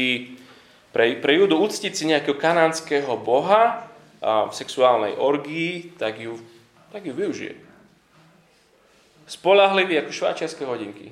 pre, 0.93 1.17
pre 1.19 1.31
Júdu 1.37 1.57
uctiť 1.59 1.93
si 1.93 2.03
nejakého 2.09 2.37
kanánskeho 2.37 3.17
boha 3.19 3.89
a 4.21 4.49
v 4.49 4.53
sexuálnej 4.53 5.17
orgii, 5.17 5.97
tak 5.97 6.21
ju, 6.21 6.39
tak 6.89 7.05
ju 7.05 7.13
využije. 7.13 7.55
Spolahlivý 9.25 10.05
ako 10.05 10.11
šváčiarske 10.13 10.63
hodinky 10.65 11.09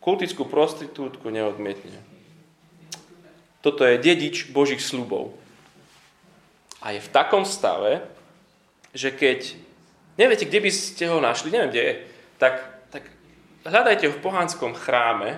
kultickú 0.00 0.48
prostitútku 0.48 1.28
neodmietne. 1.28 2.00
Toto 3.60 3.84
je 3.84 4.00
dedič 4.00 4.48
Božích 4.48 4.80
slubov. 4.80 5.36
A 6.80 6.96
je 6.96 7.00
v 7.04 7.12
takom 7.12 7.44
stave, 7.44 8.00
že 8.96 9.12
keď 9.12 9.52
neviete, 10.16 10.48
kde 10.48 10.60
by 10.64 10.70
ste 10.72 11.04
ho 11.12 11.20
našli, 11.20 11.52
neviem, 11.52 11.70
kde 11.70 11.82
je, 11.84 11.94
tak, 12.40 12.54
tak 12.88 13.04
hľadajte 13.68 14.08
ho 14.08 14.16
v 14.16 14.24
pohánskom 14.24 14.72
chráme, 14.72 15.36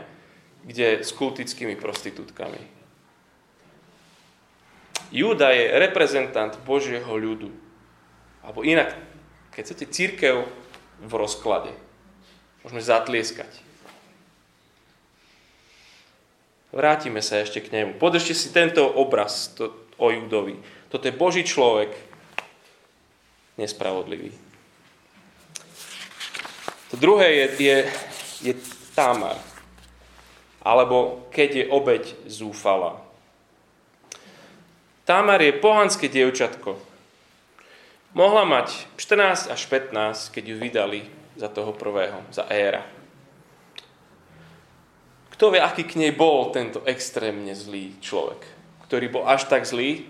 kde 0.63 1.03
s 1.03 1.11
kultickými 1.11 1.75
prostitútkami. 1.75 2.63
Júda 5.13 5.53
je 5.53 5.77
reprezentant 5.77 6.55
Božieho 6.63 7.11
ľudu. 7.11 7.53
Alebo 8.41 8.65
inak, 8.65 8.97
keď 9.53 9.63
chcete 9.67 9.87
církev 9.93 10.47
v 11.03 11.13
rozklade, 11.13 11.75
môžeme 12.63 12.81
zatlieskať. 12.81 13.51
Vrátime 16.73 17.21
sa 17.21 17.45
ešte 17.45 17.61
k 17.61 17.69
nemu. 17.69 18.01
Podržte 18.01 18.33
si 18.33 18.49
tento 18.49 18.81
obraz 18.89 19.53
to, 19.53 19.77
o 20.01 20.09
Judovi. 20.09 20.57
Toto 20.89 21.05
je 21.05 21.15
Boží 21.15 21.45
človek, 21.45 21.93
nespravodlivý. 23.61 24.33
To 26.91 26.97
druhé 26.97 27.29
je, 27.33 27.47
je, 27.61 27.79
je 28.49 28.53
Tamar, 28.97 29.37
alebo 30.65 31.29
keď 31.33 31.65
je 31.65 31.65
obeď 31.69 32.03
zúfala. 32.29 33.01
Tamar 35.05 35.41
je 35.41 35.57
pohanské 35.57 36.09
dievčatko. 36.09 36.77
Mohla 38.13 38.45
mať 38.45 38.89
14 39.01 39.49
až 39.49 39.61
15, 39.69 40.33
keď 40.33 40.45
ju 40.53 40.57
vydali 40.61 41.01
za 41.37 41.49
toho 41.49 41.73
prvého, 41.73 42.21
za 42.29 42.45
éra. 42.53 42.85
Kto 45.33 45.49
vie, 45.49 45.61
aký 45.65 45.89
k 45.89 45.97
nej 45.97 46.13
bol 46.13 46.53
tento 46.53 46.85
extrémne 46.85 47.57
zlý 47.57 47.97
človek, 48.05 48.45
ktorý 48.85 49.07
bol 49.09 49.25
až 49.25 49.49
tak 49.49 49.65
zlý, 49.65 50.05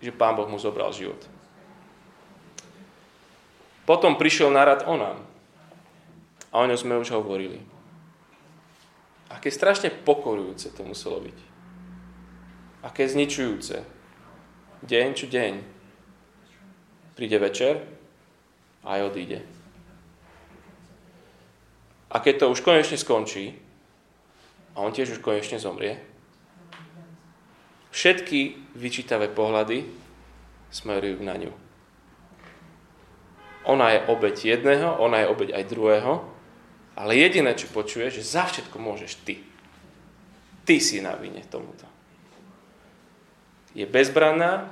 že 0.00 0.12
pán 0.12 0.36
Boh 0.36 0.48
mu 0.48 0.56
zobral 0.56 0.92
život. 0.96 1.20
Potom 3.86 4.18
prišiel 4.18 4.50
na 4.50 4.66
rad 4.66 4.82
Onán. 4.88 5.22
A 6.50 6.64
o 6.64 6.66
ňom 6.66 6.74
sme 6.74 6.98
už 6.98 7.14
hovorili. 7.14 7.62
Aké 9.30 9.52
strašne 9.52 9.92
pokorujúce 9.92 10.72
to 10.74 10.82
muselo 10.82 11.22
byť. 11.22 11.38
Aké 12.82 13.06
zničujúce. 13.06 13.84
Deň 14.82 15.08
čo 15.14 15.26
deň. 15.30 15.52
Príde 17.14 17.38
večer 17.38 17.84
a 18.82 18.98
aj 18.98 19.06
odíde. 19.12 19.40
A 22.10 22.22
keď 22.22 22.46
to 22.46 22.52
už 22.54 22.62
konečne 22.62 22.96
skončí, 22.96 23.65
a 24.76 24.84
on 24.84 24.92
tiež 24.92 25.16
už 25.16 25.24
konečne 25.24 25.56
zomrie. 25.56 25.96
Všetky 27.96 28.68
vyčítavé 28.76 29.32
pohľady 29.32 29.88
smerujú 30.68 31.24
na 31.24 31.40
ňu. 31.40 31.52
Ona 33.72 33.96
je 33.96 34.00
obeď 34.12 34.36
jedného, 34.60 35.00
ona 35.00 35.24
je 35.24 35.32
obeď 35.32 35.56
aj 35.56 35.64
druhého, 35.72 36.12
ale 36.92 37.16
jediné, 37.16 37.56
čo 37.56 37.72
počuje, 37.72 38.12
že 38.12 38.20
za 38.20 38.44
všetko 38.44 38.76
môžeš 38.76 39.24
ty. 39.24 39.40
Ty 40.68 40.76
si 40.76 41.00
na 41.00 41.16
vine 41.16 41.40
tomuto. 41.48 41.88
Je 43.72 43.88
bezbranná, 43.88 44.68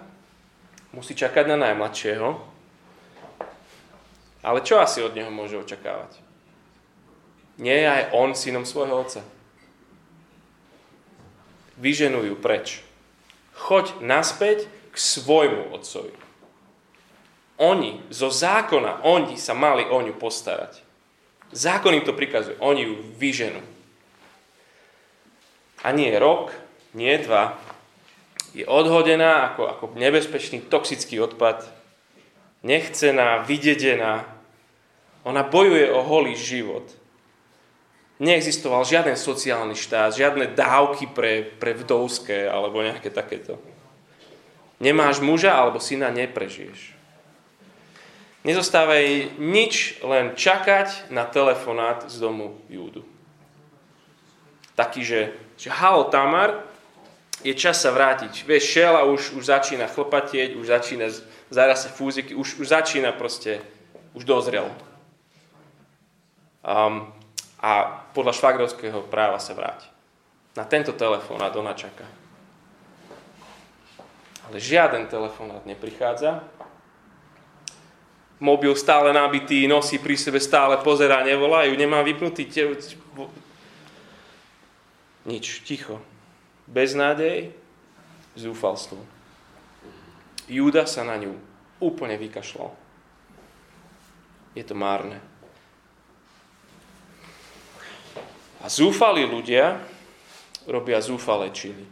musí 0.93 1.17
čakať 1.17 1.49
na 1.49 1.57
najmladšieho, 1.57 2.29
ale 4.45 4.61
čo 4.61 4.77
asi 4.85 5.01
od 5.01 5.17
neho 5.17 5.33
môže 5.33 5.57
očakávať? 5.57 6.21
Nie 7.57 7.81
je 7.81 7.89
aj 7.89 8.03
on 8.13 8.37
synom 8.37 8.69
svojho 8.69 9.01
otca 9.01 9.34
vyženujú 11.79 12.39
preč. 12.39 12.83
Choď 13.55 14.03
naspäť 14.03 14.67
k 14.91 14.97
svojmu 14.97 15.75
otcovi. 15.75 16.13
Oni, 17.59 18.03
zo 18.11 18.35
zákona, 18.35 19.07
oni 19.07 19.39
sa 19.39 19.55
mali 19.55 19.87
o 19.87 20.03
ňu 20.03 20.15
postarať. 20.19 20.83
Zákon 21.55 21.95
im 21.95 22.03
to 22.03 22.11
prikazuje. 22.11 22.59
Oni 22.59 22.83
ju 22.83 22.95
vyženú. 23.15 23.63
A 25.87 25.95
nie 25.95 26.11
rok, 26.19 26.51
nie 26.99 27.15
dva. 27.23 27.55
Je 28.55 28.67
odhodená 28.67 29.55
ako, 29.55 29.71
ako 29.71 29.85
nebezpečný 29.95 30.67
toxický 30.67 31.23
odpad. 31.23 31.63
Nechcená, 32.67 33.47
vydedená. 33.47 34.27
Ona 35.23 35.47
bojuje 35.47 35.95
o 35.95 36.03
holý 36.03 36.35
život 36.35 36.87
neexistoval 38.25 38.89
žiaden 38.89 39.15
sociálny 39.21 39.77
štát, 39.77 40.17
žiadne 40.17 40.57
dávky 40.57 41.13
pre, 41.13 41.45
pre 41.45 41.77
vdovské 41.77 42.49
alebo 42.49 42.81
nejaké 42.81 43.13
takéto. 43.13 43.61
Nemáš 44.81 45.21
muža 45.21 45.53
alebo 45.53 45.77
syna, 45.79 46.09
neprežiješ. 46.09 46.97
Nezostáva 48.45 49.01
jej 49.01 49.33
nič, 49.41 50.01
len 50.05 50.37
čakať 50.37 51.09
na 51.09 51.25
telefonát 51.25 52.05
z 52.09 52.17
domu 52.21 52.61
Júdu. 52.69 53.05
Taký, 54.77 55.01
že, 55.01 55.21
že 55.57 55.73
halo 55.73 56.09
Tamar, 56.13 56.65
je 57.41 57.53
čas 57.57 57.81
sa 57.81 57.93
vrátiť. 57.93 58.45
Vieš, 58.45 58.65
šela 58.65 59.05
už, 59.09 59.37
už 59.37 59.45
začína 59.49 59.89
chlpatieť, 59.89 60.57
už 60.57 60.67
začína 60.67 61.09
zaraz 61.53 61.85
sa 61.85 61.91
fúziky, 61.93 62.33
už, 62.37 62.61
už 62.61 62.67
začína 62.69 63.13
proste, 63.13 63.61
už 64.17 64.25
dozrel. 64.25 64.69
Um, 66.65 67.13
a 67.65 68.05
podľa 68.13 68.37
švagrovského 68.37 69.09
práva 69.09 69.41
sa 69.41 69.57
vráti. 69.57 69.89
Na 70.53 70.69
tento 70.69 70.93
telefónat 70.93 71.57
ona 71.57 71.73
čaká. 71.73 72.05
Ale 74.45 74.61
žiaden 74.61 75.09
telefonát 75.09 75.65
neprichádza. 75.65 76.45
Mobil 78.37 78.77
stále 78.77 79.17
nabitý, 79.17 79.65
nosí 79.65 79.97
pri 79.97 80.21
sebe, 80.21 80.37
stále 80.37 80.77
pozerá, 80.85 81.25
nevolajú, 81.25 81.73
nemá 81.73 82.05
vypnutý 82.05 82.45
te... 82.45 82.69
Nič, 85.25 85.65
ticho. 85.65 86.05
Beznádej, 86.69 87.57
zúfalstvo. 88.37 89.01
Júda 90.45 90.85
sa 90.85 91.09
na 91.09 91.17
ňu 91.17 91.33
úplne 91.81 92.21
vykašľal. 92.21 92.77
Je 94.53 94.65
to 94.69 94.77
márne. 94.77 95.25
A 98.65 98.73
zúfali 98.73 99.29
ľudia 99.29 99.77
robia 100.65 100.97
zúfalé 101.05 101.53
činy. 101.53 101.85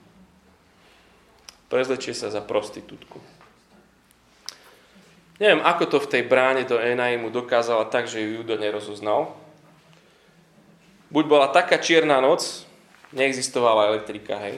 Prezlečie 1.68 2.16
sa 2.16 2.32
za 2.32 2.40
prostitútku. 2.40 3.20
Neviem, 5.36 5.60
ako 5.60 5.84
to 5.84 5.98
v 6.00 6.10
tej 6.16 6.22
bráne 6.24 6.64
do 6.64 6.80
Enaimu 6.80 7.28
dokázala 7.28 7.88
tak, 7.92 8.08
že 8.08 8.24
ju 8.24 8.40
Judo 8.40 8.56
nerozoznal. 8.56 9.36
Buď 11.12 11.24
bola 11.28 11.52
taká 11.52 11.76
čierna 11.76 12.24
noc, 12.24 12.64
neexistovala 13.12 13.92
elektrika, 13.92 14.40
hej. 14.40 14.56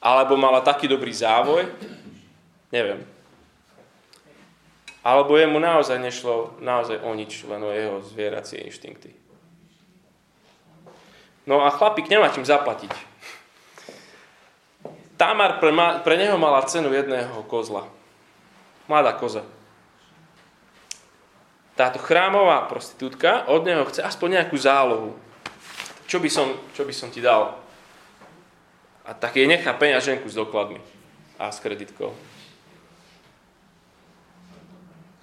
Alebo 0.00 0.40
mala 0.40 0.64
taký 0.64 0.88
dobrý 0.88 1.12
závoj, 1.12 1.68
neviem. 2.72 3.04
Alebo 5.04 5.36
jemu 5.36 5.60
naozaj 5.60 6.00
nešlo 6.00 6.56
naozaj 6.64 7.04
o 7.04 7.12
nič, 7.12 7.44
len 7.44 7.60
o 7.60 7.70
jeho 7.72 8.00
zvieracie 8.08 8.64
inštinkty. 8.64 9.25
No 11.46 11.62
a 11.62 11.70
chlapík 11.70 12.10
nemá 12.10 12.34
čím 12.34 12.42
zaplatiť. 12.42 12.90
Tamar 15.16 15.62
pre, 15.62 15.72
ma, 15.72 16.02
pre 16.02 16.18
neho 16.18 16.36
mala 16.36 16.66
cenu 16.66 16.92
jedného 16.92 17.46
kozla. 17.46 17.86
Mladá 18.90 19.14
koza. 19.14 19.46
Táto 21.78 22.02
chrámová 22.02 22.66
prostitútka 22.66 23.46
od 23.46 23.62
neho 23.64 23.86
chce 23.86 24.02
aspoň 24.02 24.42
nejakú 24.42 24.56
zálohu. 24.58 25.10
Čo 26.10 26.18
by 26.18 26.28
som, 26.28 26.46
čo 26.74 26.82
by 26.82 26.94
som 26.94 27.08
ti 27.14 27.22
dal? 27.22 27.56
A 29.06 29.14
tak 29.14 29.38
jej 29.38 29.46
nechá 29.46 29.70
peňaženku 29.70 30.26
s 30.26 30.34
dokladmi 30.34 30.82
a 31.38 31.52
s 31.52 31.62
kreditkou. 31.62 32.10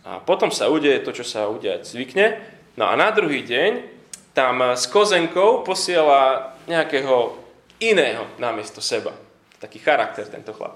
A 0.03 0.19
potom 0.19 0.51
sa 0.51 0.67
udeje 0.67 0.99
to, 1.03 1.15
čo 1.15 1.23
sa 1.23 1.47
udiať 1.47 1.87
zvykne. 1.87 2.39
No 2.75 2.87
a 2.87 2.93
na 2.95 3.11
druhý 3.11 3.43
deň 3.43 3.92
tam 4.33 4.73
s 4.73 4.89
kozenkou 4.89 5.61
posiela 5.61 6.53
nejakého 6.65 7.37
iného 7.77 8.25
namiesto 8.41 8.81
seba. 8.81 9.13
Taký 9.61 9.79
charakter 9.79 10.25
tento 10.27 10.51
chlap. 10.51 10.75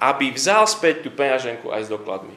Aby 0.00 0.32
vzal 0.32 0.64
späť 0.66 1.04
tú 1.06 1.10
peňaženku 1.12 1.68
aj 1.68 1.86
s 1.86 1.92
dokladmi. 1.92 2.36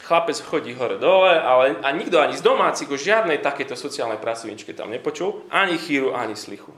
Chlapec 0.00 0.42
chodí 0.42 0.74
hore-dole, 0.74 1.38
ale 1.38 1.78
a 1.86 1.88
nikto 1.94 2.18
ani 2.18 2.34
z 2.34 2.42
domácich 2.42 2.90
o 2.90 2.98
žiadnej 2.98 3.38
takéto 3.38 3.78
sociálnej 3.78 4.18
pracovničke 4.18 4.74
tam 4.74 4.90
nepočul, 4.90 5.46
ani 5.54 5.78
chýru, 5.78 6.16
ani 6.16 6.34
slichu. 6.34 6.74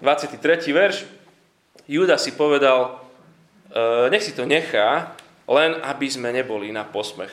23. 0.00 0.40
verš. 0.72 1.04
Júda 1.88 2.16
si 2.16 2.32
povedal, 2.32 3.00
e, 3.68 4.08
nech 4.08 4.24
si 4.24 4.32
to 4.32 4.48
nechá, 4.48 5.12
len 5.48 5.76
aby 5.82 6.06
sme 6.08 6.32
neboli 6.32 6.72
na 6.72 6.84
posmech. 6.84 7.32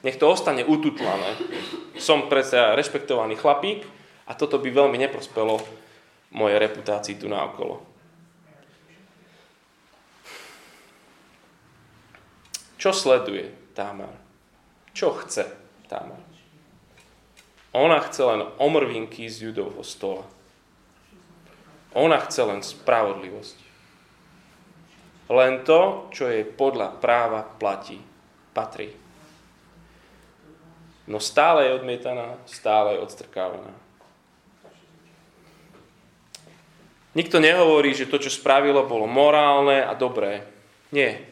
Nech 0.00 0.16
to 0.16 0.32
ostane 0.32 0.64
ututlané. 0.64 1.36
Som 2.00 2.32
predsa 2.32 2.72
rešpektovaný 2.72 3.36
chlapík 3.36 3.84
a 4.24 4.32
toto 4.32 4.56
by 4.56 4.72
veľmi 4.72 4.96
neprospelo 4.96 5.60
mojej 6.32 6.56
reputácii 6.56 7.20
tu 7.20 7.28
naokolo. 7.28 7.84
Čo 12.80 12.96
sleduje 12.96 13.76
Tamar? 13.76 14.16
Čo 14.96 15.12
chce 15.20 15.44
Tamar? 15.84 16.24
Ona 17.76 18.00
chce 18.00 18.22
len 18.24 18.40
omrvinky 18.56 19.28
z 19.28 19.52
judovho 19.52 19.84
stola. 19.84 20.24
Ona 21.92 22.18
chce 22.24 22.40
len 22.48 22.64
spravodlivosť. 22.64 23.58
Len 25.30 25.62
to, 25.62 26.10
čo 26.10 26.26
jej 26.26 26.42
podľa 26.42 26.98
práva 26.98 27.44
platí, 27.44 28.00
patrí. 28.50 28.90
No 31.10 31.18
stále 31.18 31.66
je 31.66 31.74
odmietaná, 31.82 32.38
stále 32.46 32.94
je 32.94 33.02
odstrkávaná. 33.02 33.74
Nikto 37.18 37.42
nehovorí, 37.42 37.90
že 37.90 38.06
to, 38.06 38.22
čo 38.22 38.30
spravilo, 38.30 38.86
bolo 38.86 39.10
morálne 39.10 39.82
a 39.82 39.98
dobré. 39.98 40.46
Nie. 40.94 41.26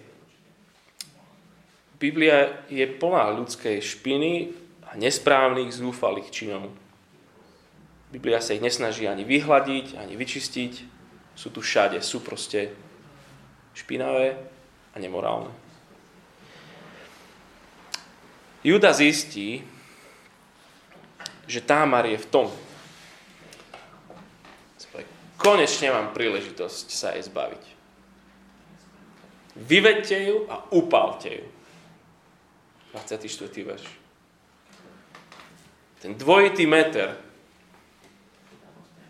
Biblia 2.02 2.66
je 2.66 2.82
plná 2.90 3.30
ľudskej 3.38 3.78
špiny 3.78 4.50
a 4.90 4.98
nesprávnych, 4.98 5.70
zúfalých 5.70 6.34
činov. 6.34 6.74
Biblia 8.10 8.42
sa 8.42 8.58
ich 8.58 8.64
nesnaží 8.64 9.06
ani 9.06 9.22
vyhľadiť, 9.22 9.94
ani 9.94 10.18
vyčistiť. 10.18 10.72
Sú 11.38 11.54
tu 11.54 11.62
všade, 11.62 12.02
sú 12.02 12.18
proste 12.18 12.74
špinavé 13.78 14.34
a 14.90 14.96
nemorálne. 14.98 15.67
Juda 18.68 18.92
zistí, 18.92 19.64
že 21.48 21.64
Támar 21.64 22.04
je 22.04 22.20
v 22.20 22.26
tom. 22.28 22.52
Konečne 25.40 25.88
mám 25.88 26.12
príležitosť 26.12 26.86
sa 26.92 27.16
jej 27.16 27.24
zbaviť. 27.24 27.64
Vyvedte 29.56 30.18
ju 30.20 30.44
a 30.52 30.68
upálte 30.68 31.30
ju. 31.32 31.46
24. 32.92 33.48
verš. 33.64 33.86
Ten 36.04 36.12
dvojitý 36.20 36.68
meter 36.68 37.16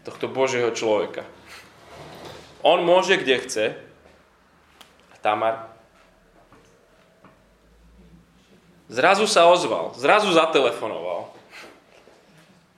tohto 0.07 0.31
Božieho 0.31 0.71
človeka. 0.71 1.27
On 2.63 2.79
môže, 2.87 3.19
kde 3.19 3.35
chce, 3.43 3.65
Tamar. 5.19 5.68
Zrazu 8.89 9.29
sa 9.29 9.45
ozval, 9.49 9.93
zrazu 10.01 10.33
zatelefonoval 10.33 11.29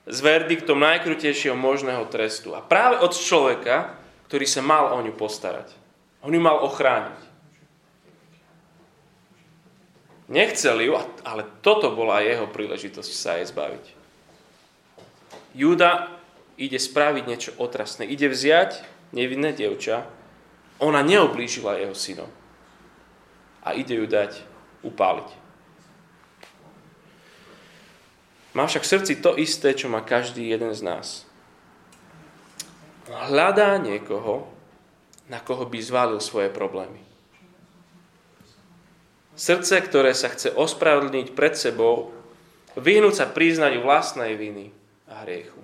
s 0.03 0.19
verdiktom 0.19 0.75
najkrutejšieho 0.75 1.55
možného 1.55 2.03
trestu. 2.11 2.51
A 2.51 2.59
práve 2.59 2.99
od 2.99 3.15
človeka, 3.15 3.95
ktorý 4.27 4.43
sa 4.43 4.59
mal 4.59 4.91
o 4.91 4.99
ňu 4.99 5.15
postarať. 5.15 5.71
On 6.19 6.31
ju 6.31 6.41
mal 6.43 6.59
ochrániť. 6.67 7.31
Nechcel 10.31 10.79
ju, 10.83 10.95
ale 11.27 11.43
toto 11.59 11.91
bola 11.91 12.23
jeho 12.23 12.47
príležitosť 12.47 13.11
sa 13.11 13.39
jej 13.39 13.47
zbaviť. 13.47 13.85
Júda 15.55 16.11
ide 16.55 16.79
spraviť 16.79 17.23
niečo 17.27 17.51
otrasné. 17.59 18.07
Ide 18.07 18.31
vziať 18.31 18.83
nevinné 19.11 19.51
dievča 19.51 20.07
ona 20.81 21.05
neoblížila 21.05 21.77
jeho 21.77 21.93
synom. 21.93 22.29
A 23.61 23.77
ide 23.77 23.93
ju 23.93 24.09
dať 24.09 24.41
upáliť. 24.81 25.29
Má 28.51 28.67
však 28.67 28.83
v 28.83 28.91
srdci 28.91 29.13
to 29.23 29.39
isté, 29.39 29.71
čo 29.71 29.87
má 29.87 30.03
každý 30.03 30.51
jeden 30.51 30.75
z 30.75 30.81
nás. 30.83 31.23
Hľadá 33.07 33.79
niekoho, 33.79 34.47
na 35.31 35.39
koho 35.39 35.63
by 35.67 35.79
zvalil 35.79 36.19
svoje 36.19 36.51
problémy. 36.51 36.99
Srdce, 39.35 39.79
ktoré 39.79 40.11
sa 40.11 40.27
chce 40.27 40.51
ospravedlniť 40.51 41.31
pred 41.31 41.55
sebou, 41.55 42.11
vyhnúť 42.75 43.23
sa 43.23 43.25
priznať 43.31 43.79
vlastnej 43.79 44.35
viny 44.35 44.75
a 45.07 45.23
hriechu. 45.23 45.59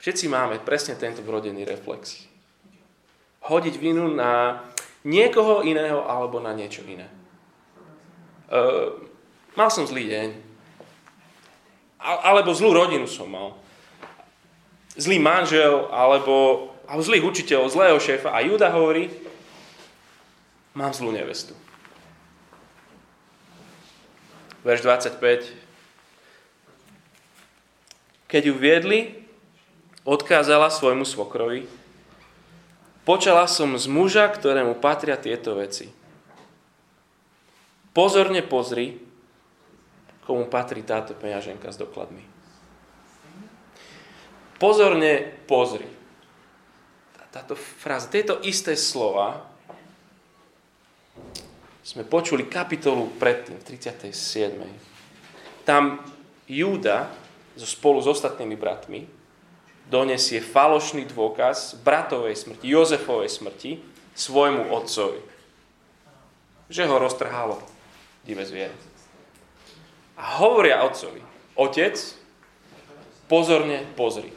Všetci 0.00 0.26
máme 0.32 0.58
presne 0.64 0.96
tento 0.96 1.22
vrodený 1.22 1.62
reflex 1.68 2.32
hodiť 3.42 3.74
vinu 3.78 4.06
na 4.14 4.62
niekoho 5.02 5.66
iného 5.66 6.06
alebo 6.06 6.38
na 6.38 6.54
niečo 6.54 6.86
iné. 6.86 7.10
Uh, 8.46 9.02
mal 9.58 9.66
som 9.72 9.88
zlý 9.88 10.06
deň. 10.06 10.28
Alebo 12.02 12.50
zlú 12.50 12.74
rodinu 12.74 13.06
som 13.06 13.30
mal. 13.30 13.54
Zlý 14.98 15.22
manžel, 15.22 15.88
alebo, 15.88 16.68
alebo 16.84 17.02
zlých 17.06 17.24
učiteľov, 17.24 17.72
zlého 17.72 17.98
šéfa. 18.02 18.34
A 18.34 18.42
Júda 18.42 18.68
hovorí, 18.74 19.08
mám 20.74 20.90
zlú 20.92 21.14
nevestu. 21.14 21.54
Verš 24.66 24.82
25. 24.82 25.54
Keď 28.28 28.42
ju 28.50 28.54
viedli, 28.58 29.24
odkázala 30.04 30.68
svojmu 30.68 31.06
svokrovi, 31.06 31.70
Počala 33.02 33.50
som 33.50 33.74
z 33.74 33.90
muža, 33.90 34.30
ktorému 34.30 34.78
patria 34.78 35.18
tieto 35.18 35.58
veci. 35.58 35.90
Pozorne 37.90 38.46
pozri, 38.46 38.94
komu 40.22 40.46
patrí 40.46 40.86
táto 40.86 41.14
peňaženka 41.18 41.70
s 41.70 41.78
dokladmi. 41.78 42.22
Pozorne 44.62 45.42
pozri. 45.50 45.88
Táto 47.32 47.56
fráza, 47.56 48.12
tieto 48.12 48.38
isté 48.44 48.76
slova 48.76 49.40
sme 51.82 52.06
počuli 52.06 52.46
kapitolu 52.46 53.10
predtým, 53.18 53.58
v 53.58 53.64
37. 53.74 54.54
Tam 55.66 55.98
Júda 56.46 57.10
spolu 57.56 58.04
s 58.04 58.06
ostatnými 58.06 58.54
bratmi 58.54 59.08
donesie 59.88 60.38
falošný 60.38 61.08
dôkaz 61.10 61.80
bratovej 61.82 62.38
smrti, 62.38 62.64
Jozefovej 62.64 63.28
smrti, 63.28 63.80
svojmu 64.14 64.70
otcovi. 64.70 65.20
Že 66.70 66.88
ho 66.88 66.96
roztrhalo 67.02 67.56
divé 68.22 68.46
zviera. 68.46 68.91
A 70.16 70.42
hovoria 70.44 70.84
otcovi, 70.84 71.22
otec, 71.56 71.96
pozorne 73.28 73.84
pozri. 73.96 74.28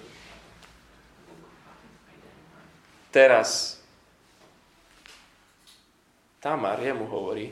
Teraz 3.11 3.75
Tamar 6.45 6.77
jemu 6.77 7.09
hovorí, 7.09 7.49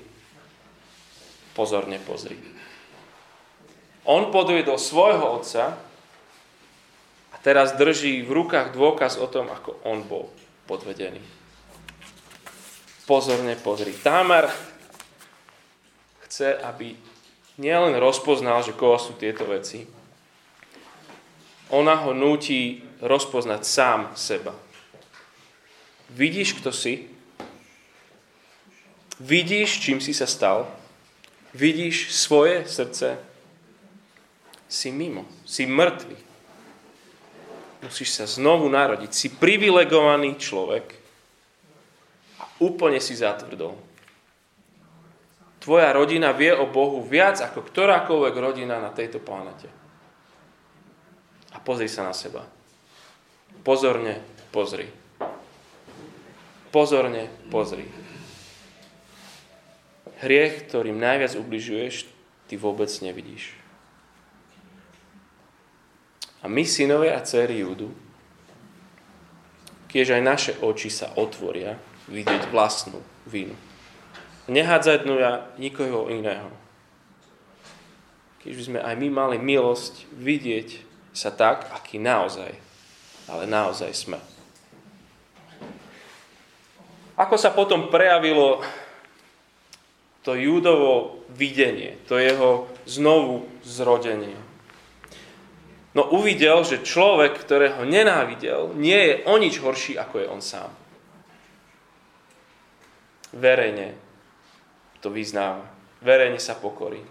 pozorne 1.58 1.98
pozri. 1.98 2.38
On 4.06 4.30
podviedol 4.30 4.78
svojho 4.78 5.42
otca 5.42 5.74
a 7.34 7.36
teraz 7.42 7.74
drží 7.74 8.22
v 8.22 8.30
rukách 8.30 8.70
dôkaz 8.70 9.18
o 9.18 9.26
tom, 9.26 9.50
ako 9.50 9.82
on 9.90 10.06
bol 10.06 10.30
podvedený. 10.70 11.18
Pozorne 13.10 13.58
pozri. 13.58 13.98
Tamar 13.98 14.54
chce, 16.30 16.54
aby 16.62 16.94
nielen 17.58 17.98
rozpoznal, 18.02 18.66
že 18.66 18.74
koho 18.74 18.98
sú 18.98 19.14
tieto 19.18 19.46
veci, 19.46 19.86
ona 21.74 21.98
ho 22.06 22.14
núti 22.14 22.86
rozpoznať 23.02 23.62
sám 23.66 24.00
seba. 24.14 24.54
Vidíš, 26.14 26.62
kto 26.62 26.70
si? 26.70 27.10
Vidíš, 29.18 29.82
čím 29.82 29.98
si 29.98 30.14
sa 30.14 30.30
stal? 30.30 30.70
Vidíš 31.54 32.14
svoje 32.14 32.66
srdce? 32.70 33.18
Si 34.70 34.90
mimo, 34.94 35.26
si 35.46 35.66
mŕtvy. 35.66 36.18
Musíš 37.86 38.10
sa 38.16 38.26
znovu 38.26 38.70
narodiť. 38.70 39.12
Si 39.14 39.28
privilegovaný 39.34 40.38
človek 40.38 40.86
a 42.42 42.44
úplne 42.62 42.98
si 42.98 43.14
zatvrdol. 43.18 43.93
Tvoja 45.64 45.96
rodina 45.96 46.36
vie 46.36 46.52
o 46.52 46.68
Bohu 46.68 47.00
viac 47.00 47.40
ako 47.40 47.64
ktorákoľvek 47.64 48.36
rodina 48.36 48.84
na 48.84 48.92
tejto 48.92 49.24
planete. 49.24 49.72
A 51.56 51.58
pozri 51.64 51.88
sa 51.88 52.04
na 52.04 52.12
seba. 52.12 52.44
Pozorne 53.64 54.20
pozri. 54.52 54.92
Pozorne 56.68 57.32
pozri. 57.48 57.88
Hriech, 60.20 60.68
ktorým 60.68 61.00
najviac 61.00 61.32
ubližuješ, 61.40 62.12
ty 62.52 62.60
vôbec 62.60 62.92
nevidíš. 63.00 63.56
A 66.44 66.52
my, 66.52 66.68
synové 66.68 67.16
a 67.16 67.24
dcery 67.24 67.64
Júdu, 67.64 67.88
keď 69.88 70.20
aj 70.20 70.22
naše 70.28 70.52
oči 70.60 70.92
sa 70.92 71.16
otvoria, 71.16 71.80
vidieť 72.12 72.52
vlastnú 72.52 73.00
vinu. 73.24 73.56
Nehádzať 74.52 75.08
ja 75.08 75.48
nikoho 75.56 76.12
iného. 76.12 76.52
Keď 78.44 78.52
by 78.52 78.64
sme 78.64 78.80
aj 78.84 78.96
my 79.00 79.08
mali 79.08 79.38
milosť 79.40 80.12
vidieť 80.20 80.70
sa 81.16 81.32
tak, 81.32 81.72
aký 81.72 81.96
naozaj, 81.96 82.52
ale 83.32 83.44
naozaj 83.48 83.96
sme. 83.96 84.20
Ako 87.16 87.40
sa 87.40 87.56
potom 87.56 87.88
prejavilo 87.88 88.60
to 90.28 90.36
Júdovo 90.36 91.24
videnie, 91.32 91.96
to 92.10 92.20
jeho 92.20 92.68
znovu 92.84 93.48
zrodenie? 93.64 94.36
No 95.94 96.10
uvidel, 96.10 96.66
že 96.66 96.82
človek, 96.82 97.38
ktorého 97.38 97.86
nenávidel, 97.86 98.74
nie 98.76 98.98
je 98.98 99.16
o 99.30 99.38
nič 99.38 99.62
horší, 99.62 99.94
ako 99.96 100.16
je 100.20 100.28
on 100.28 100.42
sám. 100.42 100.74
Verejne 103.30 103.94
to 105.04 105.12
vyznáva. 105.12 105.68
Verejne 106.00 106.40
sa 106.40 106.56
pokorí. 106.56 107.04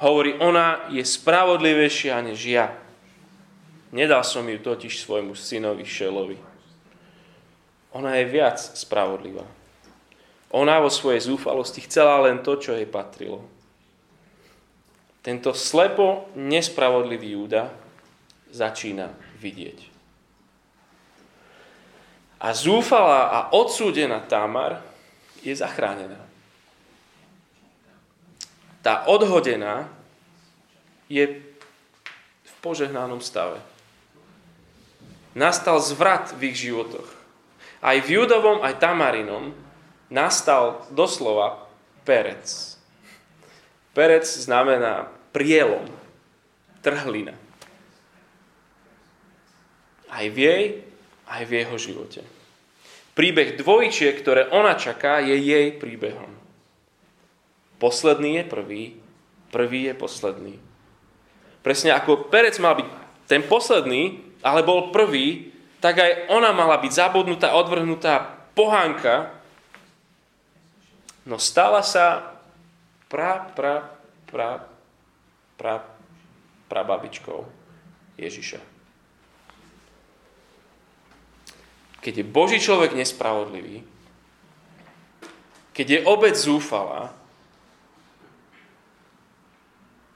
Hovorí, 0.00 0.40
ona 0.40 0.88
je 0.88 1.04
spravodlivejšia 1.04 2.16
než 2.24 2.40
ja. 2.48 2.72
Nedal 3.92 4.24
som 4.24 4.44
ju 4.48 4.56
totiž 4.56 4.96
svojmu 4.96 5.36
synovi 5.36 5.84
Šelovi. 5.84 6.38
Ona 7.92 8.20
je 8.20 8.24
viac 8.28 8.56
spravodlivá. 8.56 9.44
Ona 10.52 10.80
vo 10.80 10.88
svojej 10.88 11.28
zúfalosti 11.28 11.84
chcela 11.84 12.24
len 12.24 12.40
to, 12.40 12.56
čo 12.56 12.72
jej 12.72 12.88
patrilo. 12.88 13.44
Tento 15.20 15.52
slepo 15.52 16.32
nespravodlivý 16.36 17.36
Júda 17.36 17.68
začína 18.48 19.12
vidieť. 19.40 19.92
A 22.38 22.54
zúfalá 22.54 23.34
a 23.34 23.38
odsúdená 23.50 24.22
Tamar 24.24 24.80
je 25.42 25.52
zachránená. 25.52 26.27
Tá 28.88 29.04
odhodená 29.04 29.84
je 31.12 31.44
v 32.40 32.52
požehnanom 32.64 33.20
stave 33.20 33.60
nastal 35.36 35.76
zvrat 35.84 36.32
v 36.32 36.48
ich 36.48 36.64
životoch. 36.64 37.04
Aj 37.84 38.00
v 38.00 38.08
Judovom, 38.16 38.64
aj 38.64 38.80
Tamarinom 38.80 39.52
nastal 40.08 40.88
doslova 40.88 41.68
perec. 42.08 42.48
Perec 43.92 44.24
znamená 44.24 45.12
prielom, 45.36 45.84
trhlina. 46.80 47.36
Aj 50.08 50.24
v 50.32 50.36
jej, 50.40 50.64
aj 51.28 51.42
v 51.44 51.52
jeho 51.60 51.76
živote. 51.76 52.20
Príbeh 53.12 53.60
dvojčiek, 53.60 54.16
ktoré 54.16 54.48
ona 54.48 54.72
čaká, 54.80 55.20
je 55.20 55.36
jej 55.36 55.76
príbehom. 55.76 56.37
Posledný 57.78 58.42
je 58.42 58.44
prvý, 58.44 58.82
prvý 59.54 59.90
je 59.90 59.94
posledný. 59.94 60.54
Presne 61.62 61.94
ako 61.94 62.26
Perec 62.26 62.58
mal 62.58 62.74
byť 62.74 62.88
ten 63.30 63.42
posledný, 63.46 64.18
ale 64.42 64.66
bol 64.66 64.90
prvý, 64.90 65.54
tak 65.78 66.02
aj 66.02 66.30
ona 66.30 66.50
mala 66.50 66.78
byť 66.78 66.92
zabudnutá, 66.92 67.54
odvrhnutá 67.54 68.38
pohánka, 68.58 69.30
no 71.22 71.38
stala 71.38 71.86
sa 71.86 72.34
pra, 73.06 73.46
pra, 73.54 73.94
pra, 74.26 74.66
pra, 75.54 75.86
pra 76.66 76.80
babičkou 76.82 77.46
Ježiša. 78.18 78.58
Keď 82.02 82.14
je 82.22 82.24
Boží 82.26 82.58
človek 82.58 82.94
nespravodlivý, 82.94 83.82
keď 85.74 85.86
je 85.86 86.00
obec 86.10 86.34
zúfala, 86.34 87.14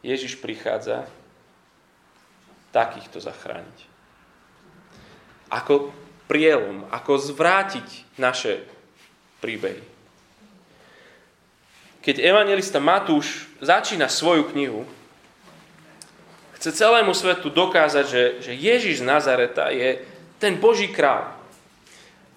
Ježiš 0.03 0.39
prichádza 0.43 1.07
takýchto 2.75 3.23
zachrániť 3.23 3.93
ako 5.53 5.93
prielom, 6.25 6.89
ako 6.89 7.21
zvrátiť 7.21 8.17
naše 8.17 8.65
príbehy. 9.45 9.85
Keď 12.01 12.17
evangelista 12.19 12.81
Matúš 12.81 13.47
začína 13.61 14.09
svoju 14.09 14.49
knihu, 14.57 14.89
chce 16.57 16.73
celému 16.73 17.13
svetu 17.13 17.53
dokázať, 17.53 18.05
že, 18.09 18.23
že 18.49 18.53
Ježiš 18.57 19.05
z 19.05 19.07
Nazareta 19.07 19.69
je 19.71 20.03
ten 20.41 20.57
Boží 20.57 20.89
král. 20.91 21.37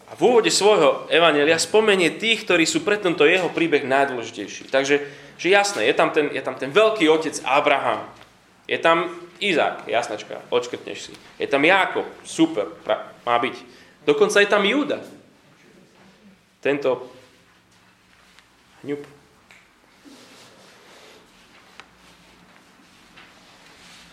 A 0.06 0.14
v 0.14 0.22
úvode 0.22 0.54
svojho 0.54 1.10
evangelia 1.10 1.58
spomenie 1.58 2.14
tých, 2.14 2.46
ktorí 2.46 2.70
sú 2.70 2.86
pre 2.86 3.02
tento 3.02 3.26
jeho 3.26 3.50
príbeh 3.50 3.90
najdôležitejší. 3.90 4.70
Takže 4.70 5.02
že 5.38 5.50
jasné, 5.50 5.86
je 5.86 5.94
tam, 5.94 6.10
ten, 6.12 6.32
je 6.32 6.42
tam 6.42 6.56
ten 6.56 6.72
veľký 6.72 7.10
otec 7.12 7.36
Abraham. 7.44 8.08
Je 8.66 8.80
tam 8.80 9.12
Izák, 9.40 9.86
jasnačka, 9.88 10.42
odškrtneš 10.50 11.00
si. 11.12 11.14
Je 11.38 11.48
tam 11.48 11.62
Jákob, 11.66 12.08
super, 12.24 12.72
pra, 12.82 13.12
má 13.28 13.36
byť. 13.38 13.56
Dokonca 14.08 14.40
je 14.40 14.48
tam 14.48 14.64
Júda. 14.64 15.04
Tento 16.64 17.12
hňup. 18.82 19.02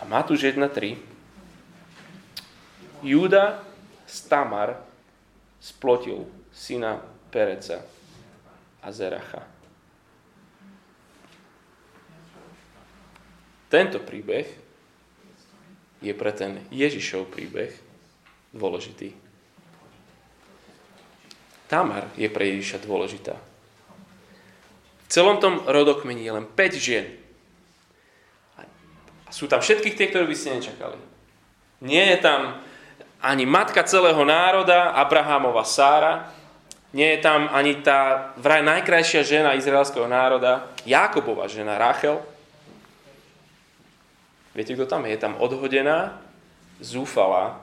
A 0.00 0.02
Matúš 0.04 0.42
1.3. 0.42 0.98
Júda 3.06 3.62
z 4.06 4.16
Tamar 4.26 4.82
splotil 5.62 6.26
syna 6.50 6.98
Pereca 7.30 7.86
a 8.82 8.88
Zeracha. 8.90 9.51
Tento 13.72 14.04
príbeh 14.04 14.44
je 16.04 16.12
pre 16.12 16.28
ten 16.36 16.60
Ježišov 16.68 17.32
príbeh 17.32 17.72
dôležitý. 18.52 19.16
Tamar 21.72 22.12
je 22.20 22.28
pre 22.28 22.52
Ježiša 22.52 22.84
dôležitá. 22.84 23.32
V 23.32 25.06
celom 25.08 25.40
tom 25.40 25.64
rodokmeni 25.64 26.20
je 26.20 26.32
len 26.36 26.44
5 26.44 26.76
žien. 26.76 27.16
A 28.60 28.68
sú 29.32 29.48
tam 29.48 29.64
všetkých 29.64 29.96
tie, 29.96 30.06
ktoré 30.12 30.28
by 30.28 30.36
ste 30.36 30.60
nečakali. 30.60 31.00
Nie 31.80 32.12
je 32.12 32.18
tam 32.20 32.60
ani 33.24 33.48
matka 33.48 33.88
celého 33.88 34.20
národa, 34.20 34.92
Abrahamova 34.92 35.64
Sára, 35.64 36.28
nie 36.92 37.08
je 37.16 37.24
tam 37.24 37.48
ani 37.48 37.80
tá 37.80 38.36
vraj 38.36 38.60
najkrajšia 38.60 39.24
žena 39.24 39.56
izraelského 39.56 40.04
národa, 40.04 40.68
Jakobova 40.84 41.48
žena 41.48 41.80
Rachel, 41.80 42.20
Viete, 44.52 44.76
kto 44.76 44.84
tam 44.84 45.08
je? 45.08 45.16
Je 45.16 45.20
tam 45.22 45.40
odhodená 45.40 46.20
zúfala 46.82 47.62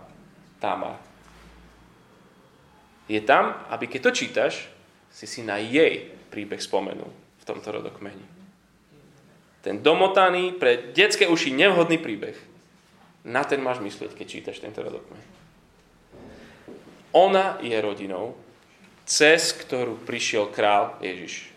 Tamar. 0.58 0.98
Je 3.10 3.22
tam, 3.22 3.58
aby 3.74 3.90
keď 3.90 4.02
to 4.10 4.12
čítaš, 4.14 4.54
si 5.10 5.26
si 5.26 5.42
na 5.42 5.58
jej 5.58 6.14
príbeh 6.30 6.62
spomenul 6.62 7.10
v 7.42 7.44
tomto 7.46 7.74
rodokmeni. 7.74 8.22
Ten 9.60 9.82
domotaný, 9.82 10.56
pre 10.56 10.94
detské 10.96 11.28
uši 11.28 11.52
nevhodný 11.52 12.00
príbeh. 12.00 12.38
Na 13.28 13.44
ten 13.44 13.60
máš 13.60 13.84
myslieť, 13.84 14.16
keď 14.16 14.28
čítaš 14.30 14.64
tento 14.64 14.80
rodokmeň. 14.80 15.22
Ona 17.18 17.60
je 17.60 17.76
rodinou, 17.82 18.38
cez 19.10 19.52
ktorú 19.58 20.06
prišiel 20.06 20.54
král 20.54 20.96
Ježiš. 21.02 21.50